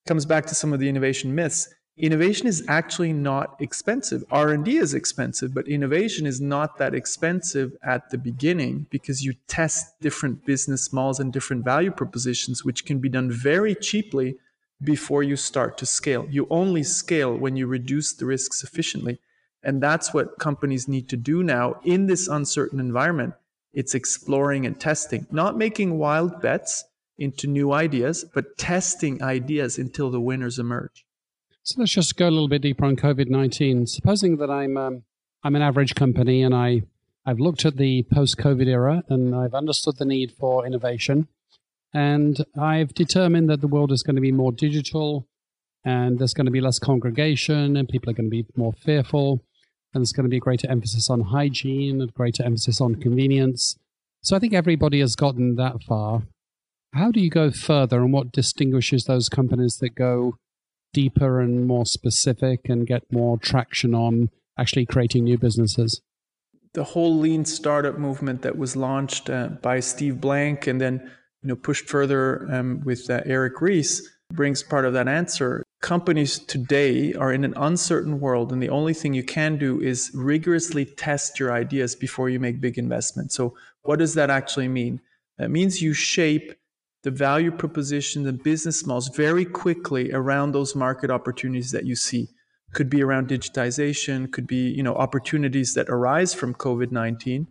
comes 0.08 0.26
back 0.26 0.46
to 0.48 0.56
some 0.56 0.74
of 0.74 0.80
the 0.80 0.90
innovation 0.90 1.34
myths. 1.36 1.74
Innovation 1.98 2.48
is 2.48 2.64
actually 2.70 3.12
not 3.12 3.58
expensive. 3.60 4.24
R&D 4.32 4.78
is 4.78 4.94
expensive, 4.94 5.54
but 5.54 5.68
innovation 5.68 6.26
is 6.26 6.40
not 6.40 6.78
that 6.78 6.96
expensive 6.96 7.74
at 7.84 8.10
the 8.10 8.18
beginning 8.18 8.88
because 8.90 9.22
you 9.22 9.34
test 9.48 10.00
different 10.00 10.46
business 10.46 10.94
models 10.94 11.20
and 11.20 11.34
different 11.34 11.66
value 11.66 11.92
propositions 11.92 12.64
which 12.64 12.86
can 12.86 13.00
be 13.00 13.10
done 13.10 13.30
very 13.30 13.76
cheaply 13.76 14.38
before 14.82 15.24
you 15.24 15.36
start 15.36 15.78
to 15.78 15.86
scale. 15.86 16.26
You 16.30 16.48
only 16.50 16.84
scale 16.84 17.36
when 17.36 17.58
you 17.58 17.68
reduce 17.68 18.14
the 18.14 18.26
risk 18.26 18.54
sufficiently. 18.54 19.20
And 19.64 19.82
that's 19.82 20.14
what 20.14 20.40
companies 20.40 20.88
need 20.88 21.10
to 21.10 21.18
do 21.18 21.44
now 21.44 21.80
in 21.84 22.08
this 22.08 22.28
uncertain 22.28 22.80
environment. 22.80 23.34
It's 23.74 23.94
exploring 23.94 24.66
and 24.66 24.80
testing, 24.80 25.28
not 25.32 25.58
making 25.58 25.98
wild 25.98 26.42
bets 26.42 26.86
into 27.18 27.48
new 27.48 27.74
ideas, 27.74 28.26
but 28.34 28.58
testing 28.58 29.22
ideas 29.22 29.78
until 29.78 30.10
the 30.10 30.22
winners 30.22 30.58
emerge. 30.58 31.06
So 31.64 31.76
let's 31.78 31.92
just 31.92 32.16
go 32.16 32.28
a 32.28 32.32
little 32.32 32.48
bit 32.48 32.62
deeper 32.62 32.86
on 32.86 32.96
COVID 32.96 33.30
19. 33.30 33.86
Supposing 33.86 34.38
that 34.38 34.50
I'm, 34.50 34.78
um, 34.78 35.04
I'm 35.44 35.56
an 35.56 35.62
average 35.62 35.94
company 35.94 36.42
and 36.42 36.56
I, 36.56 36.84
I've 37.26 37.40
looked 37.40 37.66
at 37.66 37.78
the 37.78 38.04
post 38.12 38.38
COVID 38.38 38.68
era 38.68 39.04
and 39.10 39.36
I've 39.36 39.54
understood 39.54 39.98
the 39.98 40.06
need 40.06 40.32
for 40.32 40.66
innovation. 40.66 41.28
And 41.94 42.44
I've 42.60 42.94
determined 42.94 43.50
that 43.50 43.62
the 43.62 43.68
world 43.68 43.92
is 43.92 44.04
going 44.04 44.16
to 44.16 44.22
be 44.22 44.32
more 44.32 44.52
digital 44.52 45.28
and 45.84 46.20
there's 46.20 46.34
going 46.34 46.46
to 46.46 46.52
be 46.52 46.62
less 46.62 46.80
congregation 46.80 47.76
and 47.76 47.88
people 47.88 48.10
are 48.10 48.14
going 48.14 48.30
to 48.30 48.44
be 48.44 48.46
more 48.56 48.74
fearful 48.74 49.44
and 49.94 50.02
there's 50.02 50.12
going 50.12 50.26
to 50.26 50.30
be 50.30 50.38
a 50.38 50.42
greater 50.42 50.70
emphasis 50.70 51.10
on 51.10 51.22
hygiene, 51.22 52.02
a 52.02 52.08
greater 52.08 52.44
emphasis 52.44 52.80
on 52.80 52.96
convenience. 52.96 53.78
So 54.22 54.36
I 54.36 54.40
think 54.40 54.54
everybody 54.54 55.00
has 55.00 55.16
gotten 55.16 55.56
that 55.56 55.84
far. 55.84 56.24
How 56.94 57.12
do 57.12 57.20
you 57.20 57.30
go 57.30 57.52
further, 57.52 58.02
and 58.02 58.12
what 58.12 58.32
distinguishes 58.32 59.06
those 59.06 59.30
companies 59.30 59.78
that 59.78 59.96
go 59.96 60.36
deeper 60.94 61.40
and 61.40 61.68
more 61.68 61.86
specific 61.86 62.68
and 62.68 62.88
get 62.88 63.04
more 63.12 63.38
traction 63.38 63.94
on 63.94 64.30
actually 64.58 64.86
creating 64.86 65.24
new 65.24 65.38
businesses? 65.38 66.02
The 66.74 66.84
whole 66.84 67.18
lean 67.18 67.46
startup 67.46 67.98
movement 67.98 68.42
that 68.42 68.58
was 68.58 68.76
launched 68.76 69.30
uh, 69.30 69.50
by 69.62 69.80
Steve 69.80 70.20
Blank 70.20 70.68
and 70.68 70.80
then 70.82 71.12
you 71.42 71.50
know 71.50 71.56
pushed 71.56 71.88
further 71.88 72.48
um, 72.52 72.82
with 72.84 73.10
uh, 73.10 73.22
Eric 73.26 73.62
Ries 73.62 74.02
brings 74.34 74.62
part 74.62 74.86
of 74.86 74.94
that 74.94 75.08
answer 75.08 75.64
companies 75.82 76.40
today 76.40 77.14
are 77.14 77.32
in 77.32 77.44
an 77.44 77.54
uncertain 77.56 78.20
world 78.20 78.52
and 78.52 78.62
the 78.62 78.70
only 78.70 78.94
thing 78.94 79.14
you 79.14 79.24
can 79.24 79.58
do 79.58 79.80
is 79.82 80.12
rigorously 80.14 80.86
test 80.86 81.40
your 81.40 81.54
ideas 81.54 81.96
before 81.96 82.30
you 82.30 82.40
make 82.40 82.60
big 82.60 82.78
investments. 82.78 83.36
So 83.36 83.56
what 83.84 84.00
does 84.00 84.14
that 84.16 84.30
actually 84.30 84.68
mean? 84.68 85.00
That 85.38 85.52
means 85.52 85.82
you 85.82 85.94
shape 85.94 86.54
the 87.04 87.12
value 87.12 87.52
proposition 87.52 88.24
the 88.24 88.34
business 88.34 88.86
models 88.86 89.08
very 89.08 89.46
quickly 89.46 90.12
around 90.12 90.52
those 90.52 90.76
market 90.76 91.10
opportunities 91.10 91.72
that 91.72 91.86
you 91.86 91.96
see. 91.96 92.28
Could 92.74 92.90
be 92.90 93.02
around 93.02 93.30
digitization 93.30 94.32
could 94.32 94.46
be 94.46 94.70
you 94.70 94.84
know 94.84 94.94
opportunities 94.94 95.74
that 95.74 95.90
arise 95.90 96.36
from 96.36 96.54
covid-19 96.54 97.48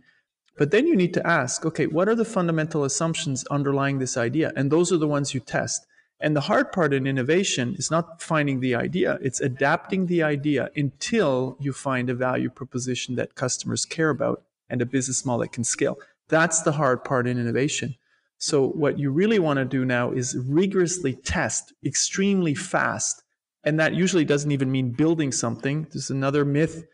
but 0.57 0.71
then 0.71 0.87
you 0.87 0.95
need 0.95 1.13
to 1.15 1.27
ask 1.27 1.65
okay 1.65 1.87
what 1.87 2.07
are 2.07 2.15
the 2.15 2.23
fundamental 2.23 2.85
assumptions 2.85 3.43
underlying 3.51 3.99
this 3.99 4.15
idea? 4.15 4.53
And 4.55 4.71
those 4.71 4.93
are 4.93 4.97
the 4.97 5.09
ones 5.09 5.33
you 5.33 5.41
test 5.41 5.85
and 6.19 6.35
the 6.35 6.41
hard 6.41 6.71
part 6.71 6.93
in 6.93 7.07
innovation 7.07 7.75
is 7.77 7.89
not 7.89 8.21
finding 8.21 8.59
the 8.59 8.75
idea, 8.75 9.17
it's 9.21 9.39
adapting 9.39 10.07
the 10.07 10.21
idea 10.21 10.69
until 10.75 11.55
you 11.59 11.71
find 11.71 12.09
a 12.09 12.13
value 12.13 12.49
proposition 12.49 13.15
that 13.15 13.35
customers 13.35 13.85
care 13.85 14.09
about 14.09 14.43
and 14.69 14.81
a 14.81 14.85
business 14.85 15.25
model 15.25 15.41
that 15.41 15.53
can 15.53 15.63
scale. 15.63 15.97
That's 16.27 16.61
the 16.61 16.73
hard 16.73 17.03
part 17.03 17.25
in 17.27 17.39
innovation. 17.39 17.95
So, 18.37 18.67
what 18.67 18.99
you 18.99 19.11
really 19.11 19.39
want 19.39 19.57
to 19.57 19.65
do 19.65 19.83
now 19.83 20.11
is 20.11 20.37
rigorously 20.37 21.13
test 21.13 21.73
extremely 21.85 22.55
fast. 22.55 23.23
And 23.65 23.79
that 23.79 23.93
usually 23.93 24.23
doesn't 24.23 24.51
even 24.51 24.71
mean 24.71 24.91
building 24.91 25.33
something. 25.33 25.87
There's 25.91 26.09
another 26.09 26.45
myth. 26.45 26.85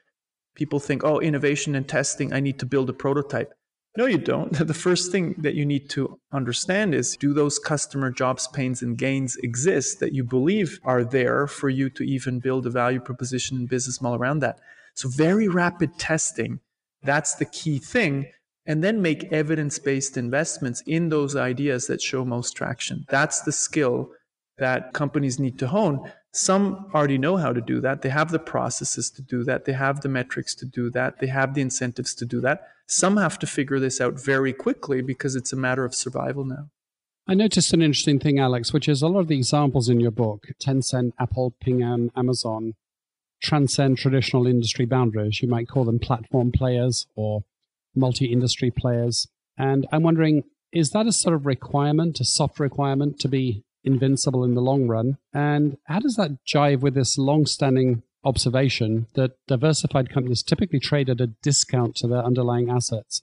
People 0.56 0.80
think, 0.80 1.04
oh, 1.04 1.20
innovation 1.20 1.76
and 1.76 1.88
testing, 1.88 2.34
I 2.34 2.40
need 2.40 2.58
to 2.60 2.66
build 2.66 2.90
a 2.90 2.94
prototype. 2.94 3.54
No, 3.98 4.06
you 4.06 4.18
don't. 4.18 4.52
The 4.66 4.74
first 4.74 5.12
thing 5.12 5.36
that 5.38 5.56
you 5.56 5.66
need 5.66 5.90
to 5.92 6.20
understand 6.32 6.94
is 6.94 7.16
do 7.18 7.34
those 7.34 7.60
customer 7.60 8.12
jobs, 8.12 8.48
pains, 8.48 8.82
and 8.82 8.98
gains 8.98 9.38
exist 9.38 10.00
that 10.00 10.14
you 10.14 10.24
believe 10.24 10.80
are 10.84 11.04
there 11.04 11.48
for 11.48 11.70
you 11.70 11.90
to 11.92 12.04
even 12.04 12.40
build 12.40 12.66
a 12.66 12.70
value 12.70 13.00
proposition 13.00 13.58
and 13.58 13.70
business 13.70 14.02
model 14.02 14.20
around 14.20 14.40
that? 14.40 14.60
So, 14.96 15.08
very 15.10 15.48
rapid 15.48 15.98
testing, 15.98 16.60
that's 17.04 17.36
the 17.36 17.46
key 17.46 17.80
thing. 17.80 18.28
And 18.68 18.84
then 18.84 19.00
make 19.02 19.32
evidence 19.32 19.78
based 19.78 20.18
investments 20.18 20.82
in 20.88 21.10
those 21.10 21.36
ideas 21.36 21.86
that 21.86 22.02
show 22.02 22.26
most 22.26 22.58
traction. 22.58 23.06
That's 23.10 23.42
the 23.42 23.52
skill 23.52 24.10
that 24.58 24.94
companies 24.94 25.40
need 25.40 25.60
to 25.60 25.68
hone. 25.68 26.12
Some 26.34 26.90
already 26.94 27.20
know 27.20 27.38
how 27.38 27.54
to 27.54 27.62
do 27.62 27.80
that. 27.82 28.02
They 28.02 28.10
have 28.10 28.32
the 28.32 28.40
processes 28.40 29.12
to 29.12 29.22
do 29.22 29.44
that. 29.44 29.66
They 29.66 29.74
have 29.74 30.02
the 30.02 30.10
metrics 30.10 30.56
to 30.56 30.66
do 30.66 30.90
that. 30.92 31.20
They 31.20 31.28
have 31.28 31.54
the 31.54 31.62
incentives 31.62 32.16
to 32.16 32.26
do 32.26 32.42
that 32.42 32.64
some 32.88 33.18
have 33.18 33.40
to 33.40 33.48
figure 33.48 33.80
this 33.80 34.00
out 34.00 34.20
very 34.20 34.54
quickly 34.54 35.02
because 35.02 35.36
it's 35.36 35.54
a 35.54 35.58
matter 35.58 35.86
of 35.86 35.96
survival 35.96 36.46
now. 36.46 36.70
I 37.28 37.34
noticed 37.34 37.74
an 37.74 37.82
interesting 37.82 38.20
thing, 38.20 38.38
Alex, 38.38 38.72
which 38.72 38.88
is 38.88 39.02
a 39.02 39.08
lot 39.08 39.22
of 39.22 39.28
the 39.28 39.38
examples 39.38 39.90
in 39.90 40.00
your 40.00 40.12
book 40.12 40.48
Tencent, 40.62 41.14
Apple, 41.20 41.56
Ping 41.60 41.82
An, 41.82 42.12
Amazon 42.16 42.74
transcend 43.42 43.98
traditional 43.98 44.48
industry 44.48 44.86
boundaries. 44.86 45.42
You 45.42 45.48
might 45.48 45.68
call 45.68 45.86
them 45.86 46.00
platform 46.00 46.52
players 46.52 47.08
or 47.16 47.44
multi 47.96 48.26
industry 48.26 48.72
players. 48.72 49.28
And 49.58 49.88
I'm 49.92 50.04
wondering, 50.04 50.44
is 50.72 50.92
that 50.92 51.08
a 51.08 51.12
sort 51.12 51.36
of 51.36 51.46
requirement, 51.46 52.20
a 52.20 52.26
soft 52.26 52.60
requirement 52.60 53.20
to 53.20 53.28
be 53.28 53.64
invincible 53.84 54.44
in 54.44 54.56
the 54.56 54.62
long 54.62 54.88
run? 54.88 55.18
And 55.34 55.78
how 55.86 56.00
does 56.00 56.16
that 56.16 56.44
jive 56.46 56.82
with 56.82 56.96
this 56.96 57.18
long 57.18 57.46
standing 57.46 58.04
observation 58.26 59.08
that 59.14 59.32
diversified 59.48 60.10
companies 60.10 60.44
typically 60.44 60.80
trade 60.80 61.10
at 61.10 61.22
a 61.22 61.28
discount 61.28 61.96
to 61.98 62.08
their 62.08 62.24
underlying 62.24 62.70
assets. 62.70 63.22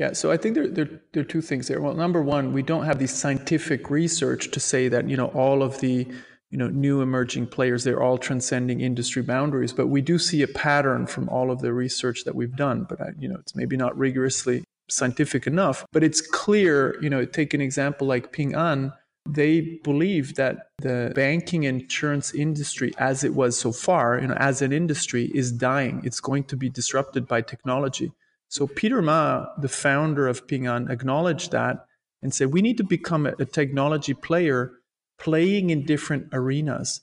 Yeah, 0.00 0.14
so 0.14 0.32
I 0.32 0.38
think 0.38 0.54
there, 0.54 0.66
there, 0.66 0.88
there 1.12 1.20
are 1.20 1.26
two 1.26 1.42
things 1.42 1.68
there. 1.68 1.78
Well, 1.78 1.92
number 1.92 2.22
one, 2.22 2.54
we 2.54 2.62
don't 2.62 2.86
have 2.86 2.98
the 2.98 3.06
scientific 3.06 3.90
research 3.90 4.50
to 4.52 4.58
say 4.58 4.88
that 4.88 5.10
you 5.10 5.16
know 5.16 5.26
all 5.26 5.62
of 5.62 5.80
the 5.80 6.06
you 6.48 6.58
know 6.58 6.68
new 6.68 7.02
emerging 7.02 7.48
players 7.48 7.84
they're 7.84 8.02
all 8.02 8.16
transcending 8.16 8.80
industry 8.80 9.20
boundaries, 9.22 9.74
but 9.74 9.88
we 9.88 10.00
do 10.00 10.18
see 10.18 10.40
a 10.40 10.48
pattern 10.48 11.06
from 11.06 11.28
all 11.28 11.50
of 11.50 11.60
the 11.60 11.74
research 11.74 12.24
that 12.24 12.34
we've 12.34 12.56
done. 12.56 12.86
But 12.88 13.00
I, 13.02 13.08
you 13.18 13.28
know, 13.28 13.36
it's 13.40 13.54
maybe 13.54 13.76
not 13.76 13.96
rigorously 13.98 14.64
scientific 14.88 15.46
enough, 15.46 15.84
but 15.92 16.02
it's 16.02 16.22
clear. 16.22 16.96
You 17.02 17.10
know, 17.10 17.26
take 17.26 17.52
an 17.52 17.60
example 17.60 18.06
like 18.06 18.32
Ping 18.32 18.54
An. 18.54 18.94
They 19.32 19.80
believe 19.84 20.34
that 20.36 20.70
the 20.78 21.12
banking 21.14 21.64
insurance 21.64 22.34
industry, 22.34 22.92
as 22.98 23.22
it 23.24 23.34
was 23.34 23.58
so 23.58 23.72
far, 23.72 24.18
you 24.20 24.26
know, 24.26 24.34
as 24.34 24.62
an 24.62 24.72
industry, 24.72 25.30
is 25.34 25.52
dying. 25.52 26.02
It's 26.04 26.20
going 26.20 26.44
to 26.44 26.56
be 26.56 26.68
disrupted 26.68 27.28
by 27.28 27.42
technology. 27.42 28.12
So 28.48 28.66
Peter 28.66 29.00
Ma, 29.00 29.46
the 29.58 29.68
founder 29.68 30.26
of 30.26 30.48
Ping 30.48 30.66
An, 30.66 30.90
acknowledged 30.90 31.52
that 31.52 31.86
and 32.22 32.34
said, 32.34 32.52
we 32.52 32.62
need 32.62 32.78
to 32.78 32.84
become 32.84 33.26
a, 33.26 33.34
a 33.38 33.44
technology 33.44 34.14
player 34.14 34.72
playing 35.18 35.70
in 35.70 35.84
different 35.84 36.28
arenas. 36.32 37.02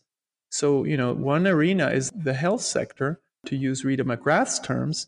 So, 0.50 0.84
you 0.84 0.98
know, 0.98 1.14
one 1.14 1.48
arena 1.48 1.90
is 1.90 2.12
the 2.12 2.34
health 2.34 2.62
sector, 2.62 3.22
to 3.46 3.56
use 3.56 3.86
Rita 3.86 4.04
McGrath's 4.04 4.60
terms. 4.60 5.08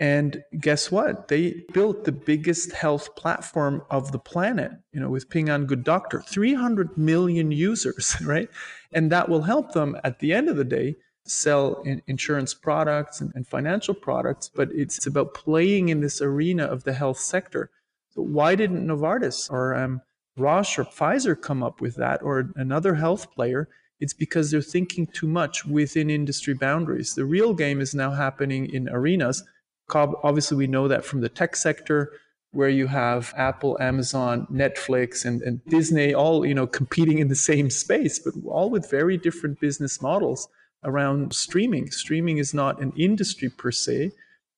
And 0.00 0.42
guess 0.58 0.90
what? 0.90 1.28
They 1.28 1.62
built 1.74 2.04
the 2.04 2.12
biggest 2.12 2.72
health 2.72 3.14
platform 3.16 3.82
of 3.90 4.12
the 4.12 4.18
planet, 4.18 4.72
you 4.92 5.00
know, 5.00 5.10
with 5.10 5.28
Ping 5.28 5.50
An 5.50 5.66
Good 5.66 5.84
Doctor, 5.84 6.22
300 6.22 6.96
million 6.96 7.52
users, 7.52 8.16
right? 8.24 8.48
And 8.92 9.12
that 9.12 9.28
will 9.28 9.42
help 9.42 9.72
them 9.72 9.96
at 10.02 10.18
the 10.18 10.32
end 10.32 10.48
of 10.48 10.56
the 10.56 10.64
day 10.64 10.96
sell 11.26 11.82
in 11.82 12.00
insurance 12.06 12.54
products 12.54 13.20
and, 13.20 13.30
and 13.34 13.46
financial 13.46 13.94
products, 13.94 14.48
but 14.48 14.70
it's 14.72 15.06
about 15.06 15.34
playing 15.34 15.90
in 15.90 16.00
this 16.00 16.22
arena 16.22 16.64
of 16.64 16.84
the 16.84 16.94
health 16.94 17.18
sector. 17.18 17.70
So 18.10 18.22
why 18.22 18.54
didn't 18.54 18.86
Novartis 18.86 19.50
or 19.50 19.74
um, 19.74 20.00
Roche 20.36 20.78
or 20.78 20.84
Pfizer 20.84 21.40
come 21.40 21.62
up 21.62 21.82
with 21.82 21.96
that 21.96 22.22
or 22.22 22.50
another 22.56 22.94
health 22.94 23.30
player? 23.32 23.68
It's 24.00 24.14
because 24.14 24.50
they're 24.50 24.62
thinking 24.62 25.06
too 25.06 25.28
much 25.28 25.66
within 25.66 26.08
industry 26.08 26.54
boundaries. 26.54 27.14
The 27.14 27.26
real 27.26 27.52
game 27.52 27.82
is 27.82 27.94
now 27.94 28.12
happening 28.12 28.72
in 28.72 28.88
arenas. 28.88 29.44
Obviously, 29.94 30.56
we 30.56 30.66
know 30.66 30.88
that 30.88 31.04
from 31.04 31.20
the 31.20 31.28
tech 31.28 31.56
sector, 31.56 32.12
where 32.52 32.68
you 32.68 32.86
have 32.88 33.32
Apple, 33.36 33.76
Amazon, 33.80 34.46
Netflix, 34.52 35.24
and, 35.24 35.40
and 35.42 35.64
Disney 35.66 36.14
all 36.14 36.44
you 36.44 36.54
know 36.54 36.66
competing 36.66 37.18
in 37.18 37.28
the 37.28 37.34
same 37.34 37.70
space, 37.70 38.18
but 38.18 38.34
all 38.46 38.70
with 38.70 38.90
very 38.90 39.16
different 39.16 39.60
business 39.60 40.02
models 40.02 40.48
around 40.84 41.32
streaming. 41.34 41.90
Streaming 41.90 42.38
is 42.38 42.54
not 42.54 42.80
an 42.80 42.92
industry 42.96 43.48
per 43.48 43.70
se, 43.70 44.12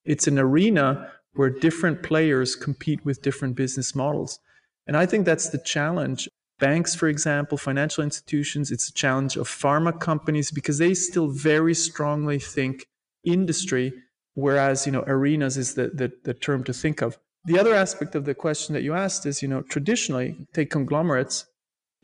it's 0.04 0.26
an 0.26 0.38
arena 0.38 1.10
where 1.34 1.50
different 1.50 2.02
players 2.02 2.54
compete 2.54 3.04
with 3.04 3.22
different 3.22 3.56
business 3.56 3.94
models. 3.94 4.38
And 4.86 4.96
I 4.96 5.06
think 5.06 5.24
that's 5.24 5.48
the 5.48 5.58
challenge. 5.58 6.28
Banks, 6.58 6.94
for 6.94 7.08
example, 7.08 7.58
financial 7.58 8.04
institutions, 8.04 8.70
it's 8.70 8.88
a 8.88 8.92
challenge 8.92 9.36
of 9.36 9.48
pharma 9.48 9.98
companies 9.98 10.50
because 10.50 10.78
they 10.78 10.94
still 10.94 11.28
very 11.28 11.74
strongly 11.74 12.38
think 12.38 12.86
industry, 13.24 13.92
whereas, 14.34 14.86
you 14.86 14.92
know, 14.92 15.04
arenas 15.06 15.56
is 15.56 15.74
the, 15.74 15.88
the, 15.88 16.12
the 16.24 16.34
term 16.34 16.64
to 16.64 16.72
think 16.72 17.02
of. 17.02 17.18
The 17.44 17.58
other 17.58 17.74
aspect 17.74 18.14
of 18.14 18.24
the 18.24 18.34
question 18.34 18.72
that 18.74 18.82
you 18.82 18.94
asked 18.94 19.26
is, 19.26 19.42
you 19.42 19.48
know, 19.48 19.62
traditionally, 19.62 20.36
take 20.52 20.70
conglomerates, 20.70 21.46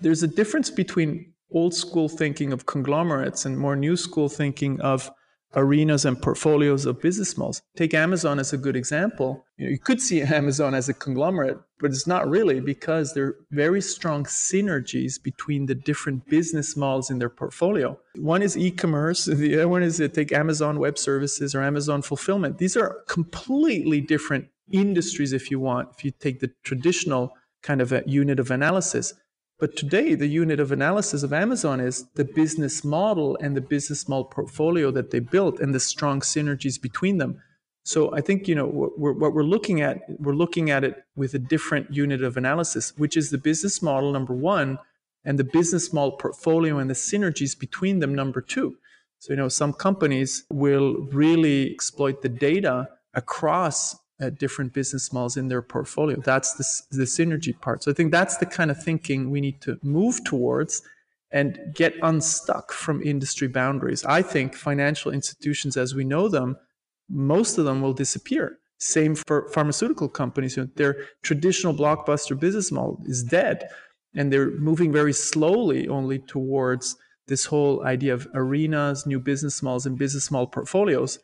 there's 0.00 0.22
a 0.22 0.28
difference 0.28 0.70
between 0.70 1.32
old 1.52 1.74
school 1.74 2.08
thinking 2.08 2.52
of 2.52 2.66
conglomerates 2.66 3.44
and 3.44 3.58
more 3.58 3.76
new 3.76 3.96
school 3.96 4.28
thinking 4.28 4.80
of 4.80 5.10
arenas 5.54 6.04
and 6.04 6.20
portfolios 6.20 6.86
of 6.86 7.00
business 7.00 7.36
models. 7.36 7.62
Take 7.76 7.94
Amazon 7.94 8.38
as 8.38 8.52
a 8.52 8.58
good 8.58 8.76
example. 8.76 9.44
You, 9.56 9.66
know, 9.66 9.70
you 9.70 9.78
could 9.78 10.00
see 10.00 10.22
Amazon 10.40 10.74
as 10.74 10.88
a 10.88 10.94
conglomerate, 10.94 11.58
but 11.80 11.90
it's 11.90 12.06
not 12.06 12.28
really 12.28 12.60
because 12.60 13.14
there 13.14 13.24
are 13.24 13.36
very 13.50 13.80
strong 13.80 14.24
synergies 14.24 15.22
between 15.22 15.66
the 15.66 15.74
different 15.74 16.28
business 16.28 16.76
models 16.76 17.10
in 17.10 17.18
their 17.18 17.30
portfolio. 17.30 17.98
One 18.16 18.42
is 18.42 18.56
e-commerce, 18.56 19.24
the 19.26 19.54
other 19.54 19.68
one 19.68 19.82
is 19.82 20.00
uh, 20.00 20.08
take 20.08 20.32
Amazon 20.32 20.78
Web 20.78 20.98
Services 20.98 21.54
or 21.54 21.62
Amazon 21.62 22.02
Fulfillment. 22.02 22.58
These 22.58 22.76
are 22.76 23.02
completely 23.08 24.00
different 24.00 24.48
industries 24.70 25.32
if 25.32 25.50
you 25.50 25.58
want, 25.58 25.88
if 25.96 26.04
you 26.04 26.10
take 26.10 26.40
the 26.40 26.50
traditional 26.62 27.32
kind 27.62 27.80
of 27.80 27.92
a 27.92 28.02
unit 28.06 28.38
of 28.38 28.50
analysis. 28.50 29.14
But 29.58 29.76
today, 29.76 30.14
the 30.14 30.28
unit 30.28 30.60
of 30.60 30.70
analysis 30.70 31.24
of 31.24 31.32
Amazon 31.32 31.80
is 31.80 32.06
the 32.14 32.24
business 32.24 32.84
model 32.84 33.36
and 33.40 33.56
the 33.56 33.60
business 33.60 34.08
model 34.08 34.26
portfolio 34.26 34.92
that 34.92 35.10
they 35.10 35.18
built 35.18 35.58
and 35.58 35.74
the 35.74 35.80
strong 35.80 36.20
synergies 36.20 36.80
between 36.80 37.18
them. 37.18 37.42
So 37.82 38.14
I 38.14 38.20
think 38.20 38.46
you 38.46 38.54
know 38.54 38.66
what 38.66 38.98
we're, 38.98 39.14
what 39.14 39.34
we're 39.34 39.42
looking 39.42 39.80
at. 39.80 40.02
We're 40.20 40.34
looking 40.34 40.70
at 40.70 40.84
it 40.84 41.02
with 41.16 41.34
a 41.34 41.38
different 41.40 41.92
unit 41.92 42.22
of 42.22 42.36
analysis, 42.36 42.92
which 42.96 43.16
is 43.16 43.30
the 43.30 43.38
business 43.38 43.82
model 43.82 44.12
number 44.12 44.34
one, 44.34 44.78
and 45.24 45.38
the 45.38 45.44
business 45.44 45.92
model 45.92 46.12
portfolio 46.12 46.78
and 46.78 46.88
the 46.88 46.94
synergies 46.94 47.58
between 47.58 47.98
them 47.98 48.14
number 48.14 48.40
two. 48.40 48.76
So 49.18 49.32
you 49.32 49.36
know 49.38 49.48
some 49.48 49.72
companies 49.72 50.44
will 50.50 50.98
really 51.10 51.72
exploit 51.72 52.22
the 52.22 52.28
data 52.28 52.88
across 53.14 53.96
uh, 54.20 54.30
different 54.30 54.72
business 54.72 55.12
models 55.12 55.36
in 55.36 55.48
their 55.48 55.62
portfolio. 55.62 56.20
That's 56.20 56.54
the, 56.54 56.96
the 56.96 57.04
synergy 57.04 57.58
part. 57.58 57.82
So 57.82 57.90
I 57.90 57.94
think 57.94 58.12
that's 58.12 58.36
the 58.38 58.46
kind 58.46 58.70
of 58.70 58.82
thinking 58.82 59.30
we 59.30 59.40
need 59.40 59.60
to 59.62 59.78
move 59.82 60.24
towards 60.24 60.82
and 61.30 61.58
get 61.74 61.94
unstuck 62.02 62.72
from 62.72 63.02
industry 63.02 63.48
boundaries. 63.48 64.04
I 64.04 64.22
think 64.22 64.54
financial 64.54 65.12
institutions 65.12 65.76
as 65.76 65.94
we 65.94 66.04
know 66.04 66.28
them, 66.28 66.56
most 67.08 67.58
of 67.58 67.64
them 67.64 67.82
will 67.82 67.92
disappear. 67.92 68.58
Same 68.78 69.14
for 69.14 69.48
pharmaceutical 69.50 70.08
companies. 70.08 70.56
You 70.56 70.64
know, 70.64 70.70
their 70.76 70.96
traditional 71.22 71.74
blockbuster 71.74 72.38
business 72.38 72.70
model 72.72 73.02
is 73.06 73.22
dead, 73.22 73.68
and 74.14 74.32
they're 74.32 74.52
moving 74.52 74.92
very 74.92 75.12
slowly 75.12 75.88
only 75.88 76.20
towards 76.20 76.96
this 77.26 77.44
whole 77.44 77.84
idea 77.84 78.14
of 78.14 78.26
arenas, 78.34 79.04
new 79.04 79.20
business 79.20 79.62
models, 79.62 79.84
and 79.84 79.98
business 79.98 80.30
model 80.30 80.46
portfolios 80.46 81.18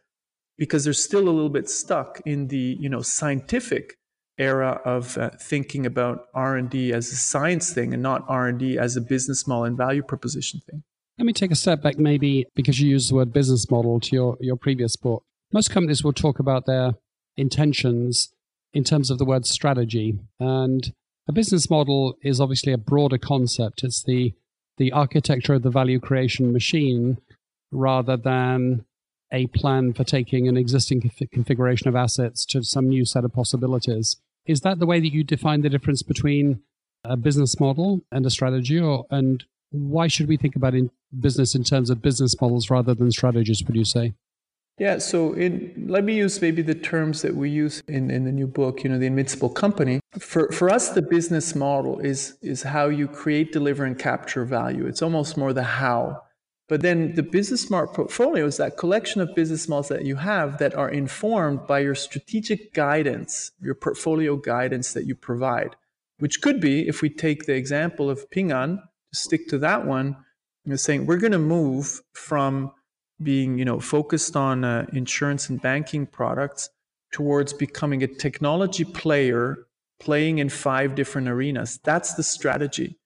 because 0.59 0.85
they're 0.85 0.93
still 0.93 1.29
a 1.29 1.31
little 1.31 1.51
bit 1.51 1.69
stuck 1.69 2.21
in 2.25 2.49
the 2.49 2.77
you 2.79 2.89
know 2.89 3.03
scientific 3.03 3.95
era 4.37 4.81
of 4.85 5.17
uh, 5.17 5.31
thinking 5.41 5.87
about 5.87 6.27
r&d 6.35 6.93
as 6.93 7.13
a 7.13 7.17
science 7.17 7.73
thing 7.73 7.95
and 7.95 8.03
not 8.03 8.25
r&d 8.29 8.79
as 8.79 8.97
a 8.97 9.01
business 9.01 9.47
model 9.47 9.65
and 9.65 9.77
value 9.77 10.03
proposition 10.03 10.61
thing. 10.69 10.83
Let 11.19 11.27
me 11.27 11.33
take 11.33 11.53
a 11.53 11.57
step 11.57 11.83
back 11.83 11.99
maybe 11.99 12.47
because 12.57 12.81
you 12.81 12.91
used 12.91 13.11
the 13.11 13.15
word 13.15 13.33
business 13.33 13.71
model 13.71 14.01
to 14.01 14.17
your, 14.17 14.37
your 14.41 14.57
previous 14.57 14.97
book. 14.97 15.23
Most 15.53 15.71
companies 15.71 16.03
will 16.03 16.13
talk 16.13 16.41
about 16.41 16.67
their 16.67 16.95
intentions 17.37 18.33
in 18.73 18.83
terms 18.83 19.11
of 19.11 19.19
the 19.19 19.25
word 19.25 19.47
strategy. 19.47 20.19
And 20.41 20.93
a 21.29 21.33
business 21.33 21.71
model 21.71 22.17
is 22.23 22.41
obviously 22.41 22.73
a 22.73 22.79
broader 22.79 23.19
concept. 23.19 23.85
It's 23.85 24.03
the 24.03 24.35
the 24.77 24.91
architecture 24.91 25.55
of 25.55 25.63
the 25.63 25.71
value 25.71 26.01
creation 26.01 26.53
machine 26.53 27.19
rather 27.71 28.17
than 28.17 28.85
a 29.33 29.47
plan 29.49 29.93
for 29.93 30.05
taking 30.05 30.49
an 30.49 30.57
existing 30.57 31.01
conf- 31.01 31.31
configuration 31.33 31.89
of 31.89 31.97
assets 31.97 32.45
to 32.47 32.63
some 32.63 32.89
new 32.89 33.05
set 33.05 33.25
of 33.25 33.33
possibilities. 33.33 34.17
Is 34.47 34.61
that 34.61 34.79
the 34.79 34.87
way 34.87 35.01
that 35.01 35.13
you 35.13 35.25
define 35.25 35.63
the 35.63 35.71
difference 35.71 36.03
between 36.03 36.61
a 37.05 37.17
business 37.17 37.59
model 37.59 38.01
and 38.13 38.25
a 38.27 38.31
strategy, 38.31 38.79
or 38.79 39.07
and 39.11 39.45
why 39.71 40.07
should 40.07 40.29
we 40.29 40.37
think 40.37 40.57
about 40.57 40.75
in 40.75 40.91
business 41.19 41.55
in 41.55 41.65
terms 41.65 41.91
of 41.91 42.03
business 42.03 42.41
models 42.41 42.71
rather 42.71 42.95
than 42.95 43.11
strategies? 43.11 43.63
Would 43.65 43.77
you 43.77 43.85
say? 43.85 44.15
Yeah, 44.79 44.99
so 44.99 45.35
in, 45.35 45.87
let 45.87 46.03
me 46.03 46.17
use 46.17 46.41
maybe 46.43 46.61
the 46.61 46.75
terms 46.75 47.23
that 47.23 47.37
we 47.37 47.49
use 47.49 47.81
in, 47.87 48.11
in 48.11 48.25
the 48.25 48.33
new 48.33 48.49
book, 48.49 48.83
you 48.83 48.91
know, 48.91 48.99
the 48.99 49.07
invincible 49.07 49.49
company. 49.49 50.01
For, 50.19 50.51
for 50.51 50.69
us, 50.69 50.89
the 50.89 51.03
business 51.03 51.55
model 51.55 52.01
is, 52.01 52.37
is 52.43 52.65
how 52.65 52.89
you 52.89 53.07
create, 53.07 53.53
deliver, 53.53 53.85
and 53.85 53.97
capture 53.97 54.45
value. 54.45 54.87
It's 54.87 55.01
almost 55.01 55.37
more 55.37 55.53
the 55.53 55.63
how. 55.63 56.24
But 56.69 56.81
then 56.81 57.15
the 57.15 57.23
business 57.23 57.61
smart 57.61 57.93
portfolio 57.93 58.47
is 58.47 58.57
that 58.57 58.79
collection 58.79 59.21
of 59.21 59.35
business 59.35 59.69
models 59.69 59.89
that 59.89 60.05
you 60.05 60.17
have 60.17 60.59
that 60.59 60.75
are 60.75 60.89
informed 60.89 61.67
by 61.67 61.81
your 61.81 61.95
strategic 61.95 62.73
guidance, 62.73 63.53
your 63.61 63.75
portfolio 63.75 64.37
guidance 64.37 64.95
that 64.95 65.05
you 65.05 65.15
provide, 65.15 65.77
which 66.19 66.41
could 66.41 66.61
be, 66.61 66.89
if 66.89 67.03
we 67.03 67.11
take 67.11 67.45
the 67.45 67.55
example 67.55 68.09
of 68.09 68.31
Ping 68.31 68.51
An, 68.51 68.79
to 69.13 69.19
stick 69.19 69.47
to 69.49 69.59
that 69.59 69.87
one, 69.87 70.17
you 70.65 70.71
know, 70.71 70.77
saying 70.77 71.05
we're 71.05 71.19
going 71.19 71.33
to 71.33 71.39
move 71.39 72.01
from 72.15 72.73
being, 73.23 73.59
you 73.59 73.65
know, 73.65 73.79
focused 73.79 74.35
on 74.35 74.65
uh, 74.65 74.87
insurance 74.93 75.51
and 75.51 75.61
banking 75.61 76.07
products 76.07 76.71
towards 77.13 77.53
becoming 77.53 78.03
a 78.03 78.07
technology 78.07 78.85
player 78.85 79.67
playing 80.01 80.39
in 80.39 80.49
five 80.49 80.95
different 80.95 81.29
arenas. 81.29 81.79
That's 81.85 82.15
the 82.15 82.23
strategy. 82.23 82.99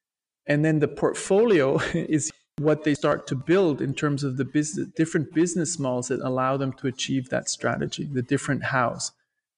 And 0.46 0.64
then 0.64 0.78
the 0.78 0.88
portfolio 0.88 1.78
is 1.94 2.30
what 2.58 2.84
they 2.84 2.94
start 2.94 3.26
to 3.28 3.34
build 3.34 3.80
in 3.80 3.94
terms 3.94 4.24
of 4.24 4.36
the 4.36 4.44
business, 4.44 4.88
different 4.96 5.32
business 5.32 5.78
models 5.78 6.08
that 6.08 6.20
allow 6.20 6.56
them 6.56 6.72
to 6.74 6.86
achieve 6.86 7.28
that 7.30 7.48
strategy, 7.48 8.04
the 8.04 8.22
different 8.22 8.64
hows. 8.64 9.12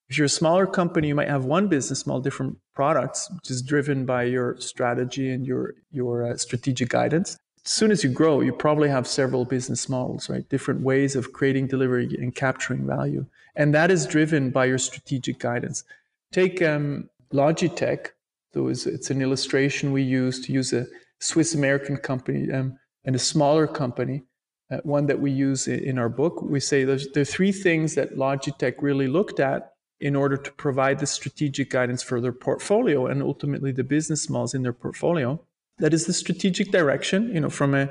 If 0.08 0.18
you're 0.18 0.26
a 0.26 0.28
smaller 0.28 0.66
company, 0.66 1.08
you 1.08 1.14
might 1.14 1.28
have 1.28 1.44
one 1.44 1.68
business 1.68 2.04
model, 2.04 2.20
different 2.20 2.58
products, 2.74 3.30
which 3.30 3.50
is 3.50 3.62
driven 3.62 4.04
by 4.04 4.24
your 4.24 4.58
strategy 4.60 5.30
and 5.30 5.46
your 5.46 5.74
your 5.92 6.26
uh, 6.26 6.36
strategic 6.36 6.88
guidance. 6.88 7.38
As 7.64 7.70
soon 7.70 7.92
as 7.92 8.02
you 8.02 8.10
grow, 8.10 8.40
you 8.40 8.52
probably 8.52 8.88
have 8.88 9.06
several 9.06 9.44
business 9.44 9.88
models, 9.88 10.28
right? 10.28 10.48
Different 10.48 10.80
ways 10.80 11.14
of 11.14 11.32
creating, 11.32 11.68
delivering, 11.68 12.12
and 12.16 12.34
capturing 12.34 12.86
value, 12.86 13.24
and 13.54 13.72
that 13.72 13.90
is 13.90 14.04
driven 14.06 14.50
by 14.50 14.64
your 14.64 14.78
strategic 14.78 15.38
guidance. 15.38 15.84
Take 16.32 16.60
um, 16.60 17.08
Logitech. 17.32 18.08
So 18.52 18.66
it's, 18.66 18.86
it's, 18.86 19.10
an 19.10 19.22
illustration 19.22 19.92
we 19.92 20.02
use 20.02 20.40
to 20.46 20.52
use 20.52 20.72
a 20.72 20.88
Swiss 21.20 21.54
American 21.54 21.96
company 21.96 22.50
um, 22.50 22.80
and 23.04 23.16
a 23.16 23.18
smaller 23.18 23.66
company, 23.66 24.24
uh, 24.70 24.78
one 24.82 25.06
that 25.06 25.20
we 25.20 25.30
use 25.30 25.66
in 25.66 25.98
our 25.98 26.08
book. 26.08 26.42
We 26.42 26.60
say 26.60 26.84
there's, 26.84 27.08
there 27.12 27.22
are 27.22 27.24
three 27.24 27.52
things 27.52 27.94
that 27.94 28.16
Logitech 28.16 28.76
really 28.80 29.08
looked 29.08 29.40
at 29.40 29.72
in 30.00 30.16
order 30.16 30.36
to 30.36 30.52
provide 30.52 30.98
the 30.98 31.06
strategic 31.06 31.70
guidance 31.70 32.02
for 32.02 32.20
their 32.20 32.32
portfolio 32.32 33.06
and 33.06 33.22
ultimately 33.22 33.72
the 33.72 33.84
business 33.84 34.30
models 34.30 34.54
in 34.54 34.62
their 34.62 34.72
portfolio. 34.72 35.40
That 35.78 35.92
is 35.92 36.06
the 36.06 36.12
strategic 36.12 36.70
direction, 36.70 37.34
you 37.34 37.40
know, 37.40 37.50
from 37.50 37.74
a 37.74 37.90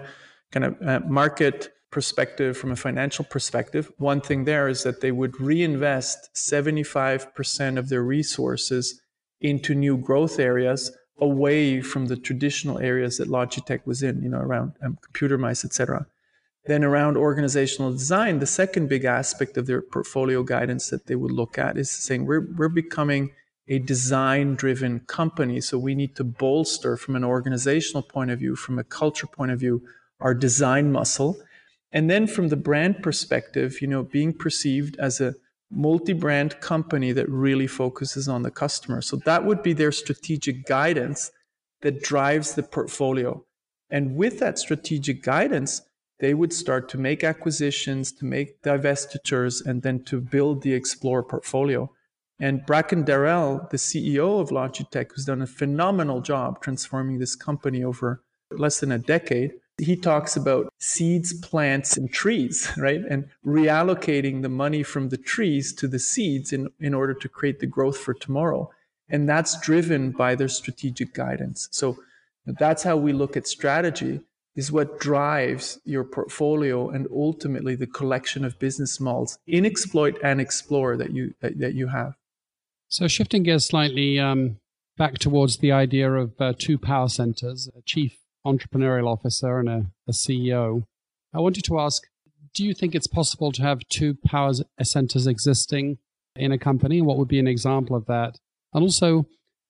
kind 0.52 0.66
of 0.66 0.82
uh, 0.82 1.00
market 1.08 1.72
perspective, 1.92 2.58
from 2.58 2.72
a 2.72 2.76
financial 2.76 3.26
perspective. 3.26 3.92
One 3.98 4.22
thing 4.22 4.46
there 4.46 4.68
is 4.68 4.84
that 4.84 5.02
they 5.02 5.12
would 5.12 5.40
reinvest 5.40 6.30
75% 6.36 7.78
of 7.78 7.90
their 7.90 8.04
resources 8.04 9.02
into 9.42 9.74
new 9.74 9.98
growth 9.98 10.40
areas 10.40 10.92
away 11.22 11.82
from 11.82 12.08
the 12.08 12.18
traditional 12.18 12.80
areas 12.80 13.18
that 13.18 13.30
Logitech 13.30 13.86
was 13.86 14.04
in, 14.04 14.22
you 14.22 14.30
know, 14.30 14.40
around 14.40 14.74
um, 14.82 14.98
computer 15.02 15.38
mice, 15.38 15.66
etc. 15.66 16.06
Then 16.66 16.84
around 16.84 17.18
organizational 17.18 17.92
design, 17.92 18.40
the 18.40 18.46
second 18.46 18.90
big 18.90 19.06
aspect 19.06 19.58
of 19.58 19.66
their 19.66 19.82
portfolio 19.82 20.44
guidance 20.44 20.90
that 20.90 21.08
they 21.08 21.16
would 21.16 21.32
look 21.32 21.58
at 21.58 21.78
is 21.78 21.90
saying 21.90 22.26
we're 22.26 22.48
we're 22.56 22.70
becoming 22.70 23.32
a 23.70 23.80
design 23.80 24.56
driven 24.56 25.00
company. 25.02 25.62
So 25.62 25.78
we 25.78 25.96
need 25.96 26.16
to 26.16 26.24
bolster 26.24 26.98
from 26.98 27.16
an 27.16 27.24
organizational 27.24 28.02
point 28.02 28.32
of 28.32 28.40
view, 28.40 28.56
from 28.56 28.80
a 28.80 28.84
culture 28.84 29.28
point 29.28 29.52
of 29.52 29.60
view, 29.60 29.84
our 30.20 30.34
design 30.34 30.92
muscle. 30.92 31.40
And 31.92 32.10
then 32.10 32.28
from 32.28 32.50
the 32.50 32.56
brand 32.56 33.02
perspective, 33.02 33.82
you 33.82 33.88
know, 33.88 34.04
being 34.04 34.34
perceived 34.34 34.98
as 34.98 35.22
a 35.22 35.36
multi-brand 35.72 36.60
company 36.60 37.12
that 37.12 37.30
really 37.30 37.68
focuses 37.68 38.28
on 38.28 38.44
the 38.44 38.52
customer. 38.52 39.02
So 39.02 39.18
that 39.26 39.46
would 39.46 39.62
be 39.62 39.74
their 39.74 39.92
strategic 39.92 40.66
guidance 40.66 41.32
that 41.82 42.02
drives 42.02 42.56
the 42.56 42.64
portfolio. 42.64 43.44
And 43.90 44.16
with 44.16 44.40
that 44.40 44.60
strategic 44.60 45.24
guidance, 45.24 45.82
they 46.20 46.34
would 46.34 46.52
start 46.52 46.90
to 46.90 46.98
make 46.98 47.24
acquisitions, 47.24 48.12
to 48.14 48.26
make 48.26 48.62
divestitures, 48.62 49.66
and 49.66 49.82
then 49.82 50.04
to 50.04 50.20
build 50.20 50.62
the 50.62 50.74
Explore 50.74 51.24
portfolio. 51.24 51.90
And 52.40 52.66
Bracken 52.66 53.04
Darrell, 53.04 53.68
the 53.72 53.78
CEO 53.78 54.40
of 54.40 54.50
Logitech, 54.50 55.12
who's 55.14 55.26
done 55.26 55.42
a 55.42 55.48
phenomenal 55.48 56.22
job 56.22 56.62
transforming 56.62 57.20
this 57.20 57.36
company 57.36 57.84
over 57.84 58.24
less 58.52 58.80
than 58.80 58.92
a 58.92 58.98
decade, 58.98 59.54
he 59.80 59.96
talks 59.96 60.36
about 60.36 60.72
seeds, 60.80 61.34
plants, 61.40 61.98
and 61.98 62.12
trees, 62.12 62.72
right? 62.78 63.02
And 63.10 63.30
reallocating 63.46 64.42
the 64.42 64.50
money 64.50 64.84
from 64.84 65.10
the 65.10 65.18
trees 65.18 65.74
to 65.74 65.88
the 65.88 66.00
seeds 66.00 66.54
in, 66.54 66.70
in 66.80 66.94
order 66.94 67.14
to 67.14 67.30
create 67.30 67.60
the 67.60 67.68
growth 67.68 67.98
for 67.98 68.14
tomorrow. 68.14 68.70
And 69.10 69.28
that's 69.28 69.60
driven 69.62 70.12
by 70.12 70.36
their 70.36 70.48
strategic 70.48 71.14
guidance. 71.14 71.68
So 71.72 71.98
that's 72.46 72.84
how 72.84 72.98
we 72.98 73.14
look 73.14 73.36
at 73.38 73.48
strategy 73.48 74.22
is 74.56 74.72
what 74.72 75.00
drives 75.00 75.80
your 75.86 76.04
portfolio 76.04 76.90
and 76.90 77.08
ultimately 77.12 77.76
the 77.76 77.88
collection 77.88 78.44
of 78.44 78.60
business 78.60 79.00
models 79.00 79.38
in 79.48 79.66
exploit 79.66 80.18
and 80.24 80.42
explore 80.42 80.98
that 80.98 81.12
you 81.12 81.34
that, 81.42 81.60
that 81.60 81.74
you 81.76 81.88
have. 81.88 82.14
So 82.88 83.08
shifting 83.08 83.44
gears 83.44 83.68
slightly 83.68 84.20
um, 84.20 84.58
back 84.98 85.20
towards 85.20 85.58
the 85.58 85.72
idea 85.72 86.12
of 86.12 86.34
uh, 86.40 86.54
two 86.58 86.78
power 86.78 87.08
centers, 87.08 87.70
a 87.78 87.82
chief 87.84 88.18
entrepreneurial 88.46 89.08
officer 89.08 89.60
and 89.60 89.70
a, 89.70 89.86
a 90.08 90.12
CEO. 90.12 90.84
I 91.34 91.40
wanted 91.40 91.64
to 91.66 91.80
ask 91.80 92.04
do 92.54 92.66
you 92.66 92.74
think 92.74 92.96
it's 92.96 93.08
possible 93.08 93.52
to 93.52 93.62
have 93.62 93.88
two 93.90 94.16
power 94.26 94.52
centers 94.82 95.28
existing 95.28 95.98
in 96.36 96.52
a 96.52 96.58
company? 96.58 97.02
What 97.02 97.18
would 97.18 97.28
be 97.28 97.40
an 97.40 97.48
example 97.48 97.96
of 97.96 98.06
that? 98.08 98.40
And 98.74 98.84
also, 98.84 99.28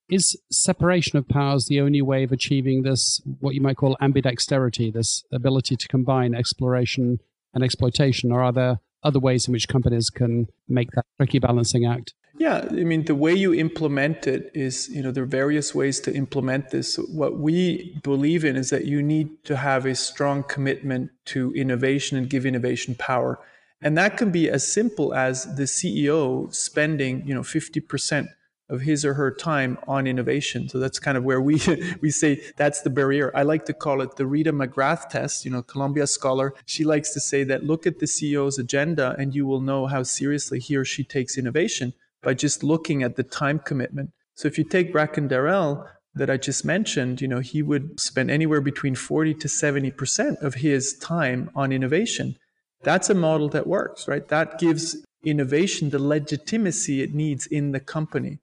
is 0.09 0.39
separation 0.51 1.17
of 1.17 1.27
powers 1.27 1.65
the 1.65 1.81
only 1.81 2.01
way 2.01 2.23
of 2.23 2.31
achieving 2.31 2.83
this, 2.83 3.21
what 3.39 3.53
you 3.53 3.61
might 3.61 3.77
call 3.77 3.97
ambidexterity, 4.01 4.91
this 4.91 5.23
ability 5.31 5.75
to 5.75 5.87
combine 5.87 6.33
exploration 6.33 7.19
and 7.53 7.63
exploitation? 7.63 8.31
Or 8.31 8.41
are 8.43 8.51
there 8.51 8.79
other 9.03 9.19
ways 9.19 9.47
in 9.47 9.51
which 9.51 9.67
companies 9.67 10.09
can 10.09 10.47
make 10.67 10.91
that 10.91 11.05
tricky 11.17 11.39
balancing 11.39 11.85
act? 11.85 12.13
Yeah, 12.39 12.65
I 12.69 12.85
mean, 12.85 13.03
the 13.03 13.15
way 13.15 13.33
you 13.33 13.53
implement 13.53 14.25
it 14.25 14.49
is, 14.53 14.87
you 14.87 15.03
know, 15.03 15.11
there 15.11 15.23
are 15.23 15.27
various 15.27 15.75
ways 15.75 15.99
to 15.99 16.13
implement 16.13 16.69
this. 16.69 16.95
What 16.95 17.37
we 17.37 17.99
believe 18.01 18.45
in 18.45 18.55
is 18.55 18.69
that 18.69 18.85
you 18.85 19.03
need 19.03 19.43
to 19.43 19.57
have 19.57 19.85
a 19.85 19.93
strong 19.93 20.43
commitment 20.43 21.11
to 21.25 21.51
innovation 21.53 22.17
and 22.17 22.29
give 22.29 22.45
innovation 22.45 22.95
power. 22.95 23.39
And 23.81 23.97
that 23.97 24.15
can 24.15 24.31
be 24.31 24.49
as 24.49 24.65
simple 24.65 25.13
as 25.13 25.53
the 25.57 25.63
CEO 25.63 26.53
spending, 26.55 27.27
you 27.27 27.33
know, 27.33 27.41
50% 27.41 28.29
of 28.69 28.81
his 28.81 29.03
or 29.03 29.15
her 29.15 29.31
time 29.31 29.77
on 29.85 30.07
innovation. 30.07 30.69
So 30.69 30.79
that's 30.79 30.97
kind 30.97 31.17
of 31.17 31.25
where 31.25 31.41
we 31.41 31.61
we 32.01 32.09
say 32.09 32.41
that's 32.55 32.83
the 32.83 32.89
barrier. 32.89 33.33
I 33.35 33.41
like 33.41 33.65
to 33.65 33.73
call 33.73 33.99
it 33.99 34.15
the 34.15 34.25
Rita 34.25 34.53
McGrath 34.53 35.09
test, 35.09 35.43
you 35.43 35.51
know, 35.51 35.61
Columbia 35.61 36.07
scholar. 36.07 36.53
She 36.65 36.85
likes 36.85 37.11
to 37.15 37.19
say 37.19 37.43
that 37.43 37.65
look 37.65 37.85
at 37.85 37.99
the 37.99 38.05
CEO's 38.05 38.57
agenda 38.57 39.13
and 39.19 39.35
you 39.35 39.45
will 39.45 39.59
know 39.59 39.87
how 39.87 40.03
seriously 40.03 40.59
he 40.59 40.77
or 40.77 40.85
she 40.85 41.03
takes 41.03 41.37
innovation 41.37 41.93
by 42.21 42.33
just 42.33 42.63
looking 42.63 43.03
at 43.03 43.15
the 43.15 43.23
time 43.23 43.59
commitment. 43.59 44.11
So 44.35 44.47
if 44.47 44.57
you 44.57 44.63
take 44.63 44.91
Bracken 44.91 45.27
Darrell 45.27 45.87
that 46.15 46.29
I 46.29 46.37
just 46.37 46.65
mentioned, 46.65 47.21
you 47.21 47.27
know, 47.27 47.39
he 47.39 47.61
would 47.61 47.99
spend 47.99 48.31
anywhere 48.31 48.61
between 48.61 48.95
40 48.95 49.33
to 49.35 49.47
70% 49.47 50.41
of 50.41 50.55
his 50.55 50.97
time 50.97 51.49
on 51.55 51.71
innovation. 51.71 52.35
That's 52.83 53.09
a 53.09 53.15
model 53.15 53.49
that 53.49 53.67
works, 53.67 54.07
right? 54.07 54.27
That 54.27 54.59
gives 54.59 55.05
innovation 55.23 55.89
the 55.89 55.99
legitimacy 55.99 57.01
it 57.01 57.13
needs 57.13 57.45
in 57.45 57.71
the 57.71 57.79
company. 57.79 58.39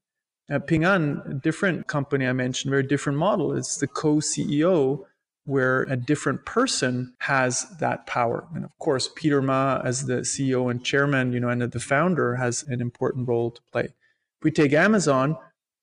Uh, 0.51 0.59
Ping 0.59 0.85
An, 0.85 1.23
a 1.27 1.35
different 1.35 1.87
company 1.87 2.27
I 2.27 2.33
mentioned, 2.33 2.71
very 2.71 2.83
different 2.83 3.19
model. 3.19 3.57
It's 3.57 3.79
the 3.79 3.89
co-CEO 3.89 5.05
where 5.47 5.83
a 5.83 5.97
different 5.97 6.45
person 6.45 7.15
has 7.21 7.67
that 7.79 8.07
power. 8.07 8.47
And 8.55 8.65
of 8.65 8.77
course, 8.79 9.09
Peter 9.15 9.41
Ma, 9.41 9.81
as 9.85 10.07
the 10.07 10.17
CEO 10.17 10.71
and 10.71 10.85
chairman, 10.85 11.33
you 11.33 11.41
know, 11.41 11.49
and 11.49 11.63
the 11.63 11.81
founder, 11.81 12.37
has 12.37 12.63
an 12.65 12.81
important 12.81 13.29
role 13.29 13.53
to 13.53 13.63
play. 13.73 13.85
If 13.85 14.43
we 14.43 14.51
take 14.51 14.73
Amazon, 14.73 15.37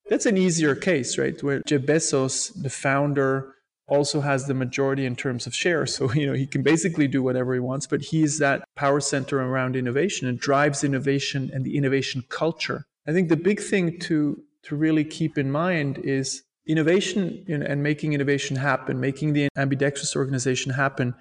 that's 0.09 0.25
an 0.25 0.37
easier 0.37 0.75
case, 0.75 1.17
right? 1.17 1.41
Where 1.41 1.61
Jeff 1.65 1.81
Bezos, 1.81 2.51
the 2.61 2.69
founder, 2.69 3.55
also 3.87 4.21
has 4.21 4.47
the 4.47 4.53
majority 4.53 5.05
in 5.05 5.15
terms 5.15 5.47
of 5.47 5.55
shares. 5.55 5.95
So, 5.95 6.11
you 6.13 6.25
know, 6.25 6.33
he 6.33 6.45
can 6.45 6.61
basically 6.61 7.07
do 7.07 7.23
whatever 7.23 7.53
he 7.53 7.59
wants, 7.59 7.87
but 7.87 8.01
he's 8.01 8.39
that 8.39 8.63
power 8.75 8.99
center 8.99 9.39
around 9.39 9.75
innovation 9.75 10.27
and 10.27 10.39
drives 10.39 10.83
innovation 10.83 11.49
and 11.53 11.65
the 11.65 11.77
innovation 11.77 12.23
culture. 12.29 12.85
I 13.07 13.11
think 13.11 13.29
the 13.29 13.37
big 13.37 13.59
thing 13.59 13.99
to 14.01 14.43
to 14.63 14.75
really 14.75 15.03
keep 15.03 15.37
in 15.37 15.51
mind 15.51 15.97
is 15.99 16.43
innovation 16.67 17.45
and 17.47 17.83
making 17.83 18.13
innovation 18.13 18.55
happen, 18.55 18.99
making 18.99 19.33
the 19.33 19.49
ambidextrous 19.55 20.15
organization 20.15 20.73
happen, 20.73 21.13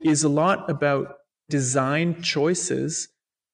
is 0.00 0.22
a 0.24 0.28
lot 0.28 0.68
about 0.70 1.16
design 1.48 2.22
choices 2.22 3.08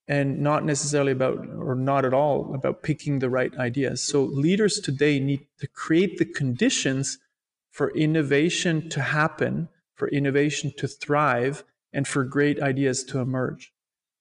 and 0.07 0.39
not 0.41 0.65
necessarily 0.65 1.13
about, 1.13 1.39
or 1.59 1.75
not 1.75 2.05
at 2.05 2.13
all, 2.13 2.55
about 2.55 2.83
picking 2.83 3.19
the 3.19 3.31
right 3.31 3.57
ideas. 3.57 4.03
So 4.03 4.25
leaders 4.25 4.79
today 4.79 5.19
need 5.19 5.47
to 5.61 5.67
create 5.67 6.19
the 6.19 6.27
conditions 6.27 7.19
for 7.71 7.91
innovation 7.97 8.89
to 8.91 9.01
happen, 9.01 9.69
for 9.95 10.09
innovation 10.09 10.73
to 10.77 10.87
thrive, 10.87 11.65
and 11.93 12.07
for 12.07 12.23
great 12.25 12.61
ideas 12.61 13.03
to 13.05 13.19
emerge. 13.21 13.73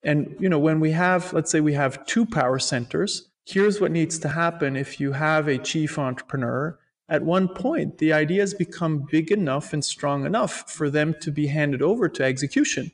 And 0.04 0.36
you 0.40 0.48
know, 0.48 0.60
when 0.60 0.80
we 0.80 0.92
have, 0.92 1.34
let's 1.34 1.52
say 1.52 1.60
we 1.60 1.74
have 1.74 2.06
two 2.06 2.26
power 2.26 2.60
centers, 2.60 3.30
here's 3.46 3.82
what 3.82 3.92
needs 3.92 4.18
to 4.20 4.30
happen 4.30 4.76
if 4.76 5.00
you 5.00 5.12
have 5.12 5.48
a 5.48 5.58
chief 5.58 6.00
entrepreneur 6.00 6.80
at 7.10 7.24
one 7.24 7.48
point, 7.50 7.98
the 7.98 8.14
ideas 8.14 8.54
become 8.54 9.06
big 9.10 9.32
enough 9.32 9.74
and 9.74 9.84
strong 9.84 10.26
enough 10.26 10.72
for 10.72 10.90
them 10.90 11.16
to 11.22 11.32
be 11.32 11.48
handed 11.48 11.82
over 11.82 12.08
to 12.10 12.24
execution. 12.24 12.92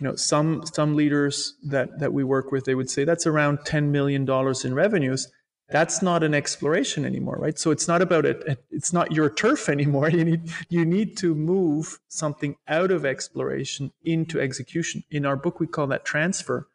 You 0.00 0.08
know, 0.08 0.16
some 0.16 0.66
some 0.66 0.94
leaders 0.94 1.54
that 1.64 2.00
that 2.00 2.12
we 2.12 2.24
work 2.24 2.52
with, 2.52 2.64
they 2.64 2.74
would 2.74 2.90
say 2.90 3.04
that's 3.04 3.26
around 3.26 3.60
ten 3.64 3.92
million 3.92 4.24
dollars 4.24 4.64
in 4.64 4.74
revenues. 4.74 5.28
That's 5.68 6.02
not 6.02 6.22
an 6.22 6.34
exploration 6.34 7.04
anymore, 7.04 7.38
right? 7.40 7.58
So 7.58 7.70
it's 7.70 7.88
not 7.88 8.02
about 8.02 8.24
it. 8.24 8.64
It's 8.70 8.92
not 8.92 9.12
your 9.12 9.30
turf 9.30 9.68
anymore. 9.76 10.10
You 10.10 10.24
need 10.24 10.50
you 10.68 10.84
need 10.84 11.16
to 11.18 11.34
move 11.34 12.00
something 12.08 12.56
out 12.68 12.90
of 12.90 13.06
exploration 13.06 13.92
into 14.04 14.40
execution. 14.40 15.04
In 15.10 15.24
our 15.24 15.36
book, 15.36 15.60
we 15.60 15.66
call 15.66 15.86
that 15.86 16.04
transfer, 16.04 16.68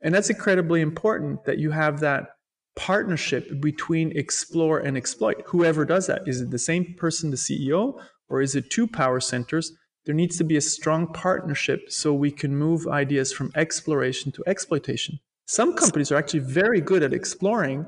and 0.00 0.14
that's 0.14 0.30
incredibly 0.30 0.80
important 0.80 1.44
that 1.44 1.58
you 1.58 1.70
have 1.70 2.00
that 2.00 2.35
partnership 2.76 3.60
between 3.60 4.16
explore 4.16 4.78
and 4.78 4.96
exploit. 4.96 5.42
Whoever 5.46 5.84
does 5.84 6.06
that, 6.06 6.22
is 6.26 6.40
it 6.40 6.50
the 6.50 6.58
same 6.58 6.94
person, 6.94 7.30
the 7.30 7.36
CEO, 7.36 8.00
or 8.28 8.40
is 8.40 8.54
it 8.54 8.70
two 8.70 8.86
power 8.86 9.18
centers? 9.18 9.72
There 10.04 10.14
needs 10.14 10.38
to 10.38 10.44
be 10.44 10.56
a 10.56 10.60
strong 10.60 11.12
partnership 11.12 11.90
so 11.90 12.14
we 12.14 12.30
can 12.30 12.56
move 12.56 12.86
ideas 12.86 13.32
from 13.32 13.50
exploration 13.56 14.30
to 14.32 14.44
exploitation. 14.46 15.18
Some 15.46 15.74
companies 15.74 16.12
are 16.12 16.16
actually 16.16 16.40
very 16.40 16.80
good 16.80 17.02
at 17.02 17.12
exploring 17.12 17.86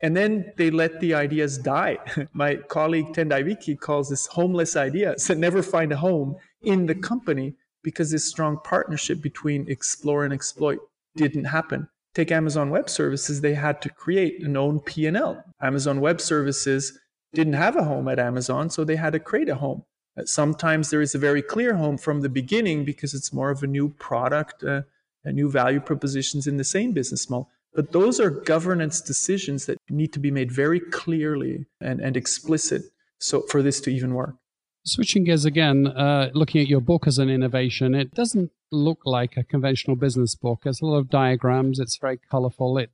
and 0.00 0.16
then 0.16 0.52
they 0.56 0.70
let 0.70 0.98
the 1.00 1.14
ideas 1.14 1.58
die. 1.58 1.98
My 2.32 2.56
colleague 2.56 3.12
Tendayi 3.12 3.78
calls 3.78 4.10
this 4.10 4.26
homeless 4.26 4.76
ideas 4.76 5.26
that 5.28 5.38
never 5.38 5.62
find 5.62 5.92
a 5.92 5.96
home 5.96 6.36
in 6.62 6.86
the 6.86 6.94
company 6.94 7.54
because 7.84 8.10
this 8.10 8.28
strong 8.28 8.58
partnership 8.64 9.22
between 9.22 9.68
explore 9.68 10.24
and 10.24 10.34
exploit 10.34 10.78
didn't 11.14 11.44
happen. 11.44 11.88
Take 12.14 12.30
Amazon 12.30 12.70
Web 12.70 12.90
Services, 12.90 13.40
they 13.40 13.54
had 13.54 13.80
to 13.82 13.88
create 13.88 14.42
an 14.44 14.56
own 14.56 14.80
P&L. 14.80 15.42
Amazon 15.60 16.00
Web 16.00 16.20
Services 16.20 16.98
didn't 17.32 17.54
have 17.54 17.76
a 17.76 17.84
home 17.84 18.08
at 18.08 18.18
Amazon, 18.18 18.68
so 18.68 18.84
they 18.84 18.96
had 18.96 19.14
to 19.14 19.18
create 19.18 19.48
a 19.48 19.54
home. 19.54 19.84
Uh, 20.18 20.24
sometimes 20.26 20.90
there 20.90 21.00
is 21.00 21.14
a 21.14 21.18
very 21.18 21.40
clear 21.40 21.74
home 21.74 21.96
from 21.96 22.20
the 22.20 22.28
beginning 22.28 22.84
because 22.84 23.14
it's 23.14 23.32
more 23.32 23.50
of 23.50 23.62
a 23.62 23.66
new 23.66 23.88
product, 23.88 24.62
uh, 24.62 24.82
a 25.24 25.32
new 25.32 25.50
value 25.50 25.80
propositions 25.80 26.46
in 26.46 26.58
the 26.58 26.64
same 26.64 26.92
business 26.92 27.30
model. 27.30 27.48
But 27.74 27.92
those 27.92 28.20
are 28.20 28.28
governance 28.28 29.00
decisions 29.00 29.64
that 29.64 29.78
need 29.88 30.12
to 30.12 30.18
be 30.18 30.30
made 30.30 30.52
very 30.52 30.80
clearly 30.80 31.64
and, 31.80 32.00
and 32.00 32.16
explicit 32.16 32.82
so 33.18 33.42
for 33.42 33.62
this 33.62 33.80
to 33.82 33.90
even 33.90 34.12
work. 34.12 34.34
Switching 34.84 35.24
gears 35.24 35.44
again, 35.44 35.86
uh, 35.86 36.30
looking 36.34 36.60
at 36.60 36.66
your 36.66 36.80
book 36.80 37.06
as 37.06 37.18
an 37.18 37.30
innovation, 37.30 37.94
it 37.94 38.12
doesn't 38.14 38.50
look 38.72 39.00
like 39.04 39.36
a 39.36 39.44
conventional 39.44 39.96
business 39.96 40.34
book. 40.34 40.62
There's 40.64 40.80
a 40.80 40.86
lot 40.86 40.98
of 40.98 41.08
diagrams. 41.08 41.78
It's 41.78 41.98
very 41.98 42.18
colorful. 42.30 42.78
It 42.78 42.90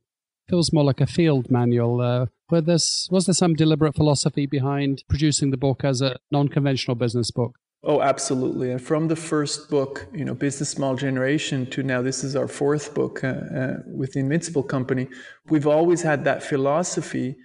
feels 0.47 0.71
more 0.71 0.83
like 0.83 1.01
a 1.01 1.07
field 1.07 1.49
manual. 1.49 2.01
Uh, 2.01 2.25
were 2.51 2.61
this, 2.61 3.07
was 3.09 3.25
there 3.25 3.33
some 3.33 3.55
deliberate 3.55 3.95
philosophy 3.95 4.45
behind 4.45 5.03
producing 5.09 5.49
the 5.49 5.57
book 5.57 5.83
as 5.83 6.01
a 6.01 6.17
non-conventional 6.31 6.95
business 6.95 7.31
book? 7.31 7.57
Oh, 7.83 8.01
absolutely. 8.01 8.71
And 8.71 8.81
from 8.81 9.07
the 9.07 9.15
first 9.15 9.69
book, 9.69 10.07
you 10.13 10.25
know, 10.25 10.33
Business 10.33 10.77
Model 10.77 10.97
Generation, 10.97 11.65
to 11.67 11.81
now 11.81 12.01
this 12.01 12.23
is 12.23 12.35
our 12.35 12.47
fourth 12.47 12.93
book 12.93 13.23
uh, 13.23 13.27
uh, 13.27 13.73
with 13.87 14.13
the 14.13 14.19
Invincible 14.19 14.63
Company, 14.63 15.07
we've 15.47 15.67
always 15.67 16.01
had 16.01 16.25
that 16.25 16.43
philosophy 16.43 17.37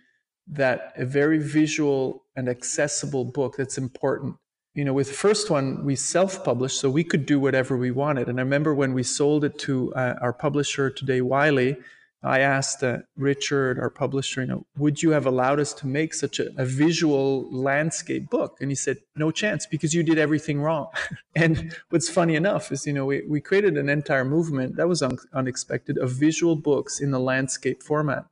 that 0.46 0.92
a 0.96 1.04
very 1.04 1.38
visual 1.38 2.24
and 2.36 2.48
accessible 2.48 3.24
book 3.24 3.56
that's 3.56 3.78
important. 3.78 4.36
You 4.74 4.84
know, 4.84 4.92
with 4.92 5.08
the 5.08 5.14
first 5.14 5.50
one, 5.50 5.84
we 5.84 5.94
self-published, 5.94 6.78
so 6.80 6.90
we 6.90 7.04
could 7.04 7.26
do 7.26 7.38
whatever 7.38 7.76
we 7.76 7.90
wanted. 7.90 8.28
And 8.28 8.40
I 8.40 8.42
remember 8.42 8.74
when 8.74 8.92
we 8.92 9.04
sold 9.04 9.44
it 9.44 9.58
to 9.60 9.94
uh, 9.94 10.14
our 10.20 10.32
publisher 10.32 10.90
today, 10.90 11.20
Wiley, 11.20 11.76
I 12.24 12.40
asked 12.40 12.82
uh, 12.82 12.98
Richard, 13.16 13.78
our 13.78 13.90
publisher, 13.90 14.40
you 14.40 14.46
know, 14.46 14.66
would 14.78 15.02
you 15.02 15.10
have 15.10 15.26
allowed 15.26 15.60
us 15.60 15.74
to 15.74 15.86
make 15.86 16.14
such 16.14 16.40
a, 16.40 16.48
a, 16.56 16.64
visual 16.64 17.46
landscape 17.52 18.30
book? 18.30 18.56
And 18.60 18.70
he 18.70 18.74
said, 18.74 18.96
no 19.14 19.30
chance, 19.30 19.66
because 19.66 19.92
you 19.92 20.02
did 20.02 20.18
everything 20.18 20.62
wrong. 20.62 20.88
and 21.36 21.76
what's 21.90 22.08
funny 22.08 22.34
enough 22.34 22.72
is, 22.72 22.86
you 22.86 22.94
know, 22.94 23.04
we, 23.04 23.22
we 23.28 23.42
created 23.42 23.76
an 23.76 23.90
entire 23.90 24.24
movement 24.24 24.76
that 24.76 24.88
was 24.88 25.02
un- 25.02 25.18
unexpected 25.34 25.98
of 25.98 26.12
visual 26.12 26.56
books 26.56 26.98
in 26.98 27.10
the 27.10 27.20
landscape 27.20 27.82
format. 27.82 28.24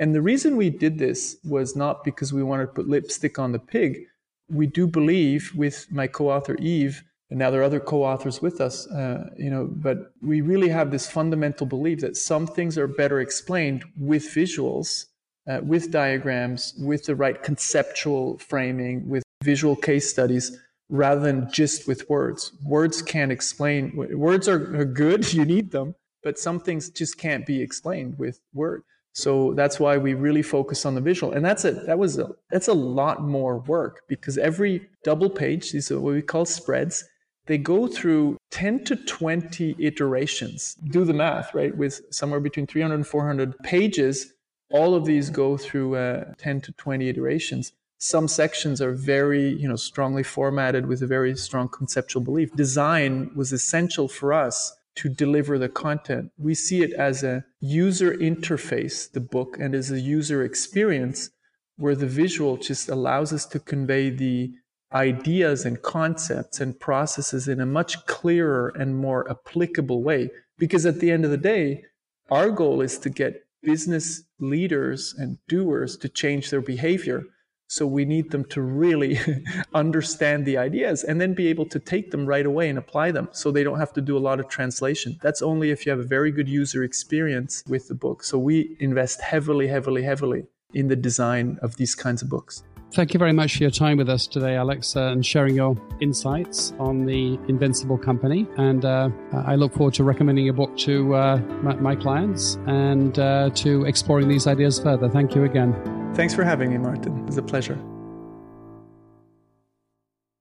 And 0.00 0.14
the 0.14 0.22
reason 0.22 0.56
we 0.56 0.70
did 0.70 0.98
this 0.98 1.36
was 1.44 1.76
not 1.76 2.02
because 2.04 2.32
we 2.32 2.42
wanted 2.42 2.66
to 2.66 2.72
put 2.72 2.88
lipstick 2.88 3.38
on 3.38 3.52
the 3.52 3.58
pig. 3.58 4.06
We 4.48 4.66
do 4.66 4.86
believe 4.86 5.52
with 5.54 5.86
my 5.92 6.06
co-author 6.08 6.56
Yves 6.58 7.02
and 7.30 7.38
now 7.38 7.50
there 7.50 7.60
are 7.60 7.64
other 7.64 7.80
co-authors 7.80 8.42
with 8.42 8.60
us 8.60 8.86
uh, 8.88 9.30
you 9.36 9.50
know 9.50 9.68
but 9.70 10.12
we 10.20 10.40
really 10.40 10.68
have 10.68 10.90
this 10.90 11.08
fundamental 11.08 11.66
belief 11.66 12.00
that 12.00 12.16
some 12.16 12.46
things 12.46 12.76
are 12.76 12.86
better 12.86 13.20
explained 13.20 13.84
with 13.96 14.24
visuals 14.24 15.06
uh, 15.48 15.60
with 15.62 15.90
diagrams 15.90 16.74
with 16.78 17.04
the 17.04 17.14
right 17.14 17.42
conceptual 17.42 18.38
framing 18.38 19.08
with 19.08 19.22
visual 19.42 19.76
case 19.76 20.10
studies 20.10 20.58
rather 20.88 21.20
than 21.20 21.50
just 21.50 21.86
with 21.86 22.08
words 22.10 22.52
words 22.64 23.00
can't 23.00 23.32
explain 23.32 23.94
words 23.94 24.48
are, 24.48 24.76
are 24.76 24.84
good 24.84 25.32
you 25.38 25.44
need 25.44 25.70
them 25.70 25.94
but 26.22 26.38
some 26.38 26.60
things 26.60 26.90
just 26.90 27.16
can't 27.16 27.46
be 27.46 27.62
explained 27.62 28.18
with 28.18 28.40
words 28.52 28.84
so 29.12 29.54
that's 29.54 29.80
why 29.80 29.96
we 29.96 30.14
really 30.14 30.42
focus 30.42 30.86
on 30.86 30.94
the 30.94 31.00
visual. 31.00 31.32
And 31.32 31.44
that's 31.44 31.64
a 31.64 31.72
that 31.72 31.98
was 31.98 32.18
a 32.18 32.30
that's 32.50 32.68
a 32.68 32.72
lot 32.74 33.22
more 33.22 33.58
work 33.58 34.02
because 34.08 34.38
every 34.38 34.88
double 35.04 35.30
page, 35.30 35.72
these 35.72 35.90
are 35.90 36.00
what 36.00 36.14
we 36.14 36.22
call 36.22 36.44
spreads, 36.44 37.04
they 37.46 37.58
go 37.58 37.88
through 37.88 38.36
10 38.50 38.84
to 38.84 38.96
20 38.96 39.76
iterations. 39.78 40.74
Do 40.90 41.04
the 41.04 41.12
math, 41.12 41.52
right? 41.54 41.76
With 41.76 42.02
somewhere 42.10 42.40
between 42.40 42.66
300 42.66 42.94
and 42.94 43.06
400 43.06 43.58
pages, 43.60 44.32
all 44.70 44.94
of 44.94 45.04
these 45.04 45.30
go 45.30 45.56
through 45.56 45.96
uh, 45.96 46.32
10 46.38 46.60
to 46.62 46.72
20 46.72 47.08
iterations. 47.08 47.72
Some 47.98 48.28
sections 48.28 48.80
are 48.80 48.92
very, 48.92 49.50
you 49.54 49.68
know, 49.68 49.76
strongly 49.76 50.22
formatted 50.22 50.86
with 50.86 51.02
a 51.02 51.06
very 51.06 51.36
strong 51.36 51.68
conceptual 51.68 52.22
belief. 52.22 52.54
Design 52.54 53.30
was 53.34 53.52
essential 53.52 54.08
for 54.08 54.32
us 54.32 54.74
to 54.96 55.08
deliver 55.08 55.58
the 55.58 55.68
content. 55.68 56.30
We 56.36 56.54
see 56.54 56.82
it 56.82 56.92
as 56.92 57.22
a 57.22 57.44
user 57.60 58.12
interface, 58.14 59.10
the 59.10 59.20
book, 59.20 59.56
and 59.58 59.74
as 59.74 59.90
a 59.90 60.00
user 60.00 60.44
experience 60.44 61.30
where 61.76 61.94
the 61.94 62.06
visual 62.06 62.56
just 62.56 62.88
allows 62.88 63.32
us 63.32 63.46
to 63.46 63.58
convey 63.58 64.10
the 64.10 64.52
ideas 64.92 65.64
and 65.64 65.80
concepts 65.80 66.60
and 66.60 66.78
processes 66.78 67.48
in 67.48 67.60
a 67.60 67.66
much 67.66 68.04
clearer 68.06 68.72
and 68.78 68.96
more 68.96 69.28
applicable 69.30 70.02
way. 70.02 70.30
Because 70.58 70.84
at 70.84 71.00
the 71.00 71.10
end 71.10 71.24
of 71.24 71.30
the 71.30 71.36
day, 71.36 71.84
our 72.30 72.50
goal 72.50 72.80
is 72.80 72.98
to 72.98 73.10
get 73.10 73.44
business 73.62 74.22
leaders 74.38 75.14
and 75.16 75.38
doers 75.48 75.96
to 75.98 76.08
change 76.08 76.50
their 76.50 76.60
behavior. 76.60 77.24
So 77.70 77.86
we 77.86 78.04
need 78.04 78.32
them 78.32 78.44
to 78.46 78.62
really 78.62 79.20
understand 79.74 80.44
the 80.44 80.58
ideas 80.58 81.04
and 81.04 81.20
then 81.20 81.34
be 81.34 81.46
able 81.46 81.66
to 81.66 81.78
take 81.78 82.10
them 82.10 82.26
right 82.26 82.44
away 82.44 82.68
and 82.68 82.76
apply 82.76 83.12
them 83.12 83.28
so 83.30 83.52
they 83.52 83.62
don't 83.62 83.78
have 83.78 83.92
to 83.92 84.00
do 84.00 84.18
a 84.18 84.18
lot 84.18 84.40
of 84.40 84.48
translation. 84.48 85.20
That's 85.22 85.40
only 85.40 85.70
if 85.70 85.86
you 85.86 85.90
have 85.90 86.00
a 86.00 86.04
very 86.18 86.32
good 86.32 86.48
user 86.48 86.82
experience 86.82 87.62
with 87.68 87.86
the 87.86 87.94
book. 87.94 88.24
So 88.24 88.40
we 88.40 88.76
invest 88.80 89.20
heavily, 89.20 89.68
heavily, 89.68 90.02
heavily 90.02 90.46
in 90.74 90.88
the 90.88 90.96
design 90.96 91.60
of 91.62 91.76
these 91.76 91.94
kinds 91.94 92.22
of 92.22 92.28
books. 92.28 92.64
Thank 92.92 93.14
you 93.14 93.18
very 93.18 93.32
much 93.32 93.58
for 93.58 93.62
your 93.62 93.70
time 93.70 93.98
with 93.98 94.08
us 94.08 94.26
today, 94.26 94.56
Alex, 94.56 94.96
uh, 94.96 95.12
and 95.12 95.24
sharing 95.24 95.54
your 95.54 95.76
insights 96.00 96.72
on 96.80 97.06
the 97.06 97.38
Invincible 97.46 97.98
Company. 97.98 98.48
And 98.56 98.84
uh, 98.84 99.10
I 99.32 99.54
look 99.54 99.74
forward 99.74 99.94
to 99.94 100.02
recommending 100.02 100.44
your 100.44 100.54
book 100.54 100.76
to 100.78 101.14
uh, 101.14 101.36
my, 101.62 101.76
my, 101.76 101.94
clients 101.94 102.56
and 102.66 103.16
uh, 103.16 103.50
to 103.50 103.84
exploring 103.84 104.26
these 104.26 104.48
ideas 104.48 104.80
further. 104.80 105.08
Thank 105.08 105.36
you 105.36 105.44
again. 105.44 105.99
Thanks 106.14 106.34
for 106.34 106.44
having 106.44 106.70
me, 106.70 106.78
Martin. 106.78 107.18
It 107.20 107.26
was 107.26 107.36
a 107.36 107.42
pleasure. 107.42 107.78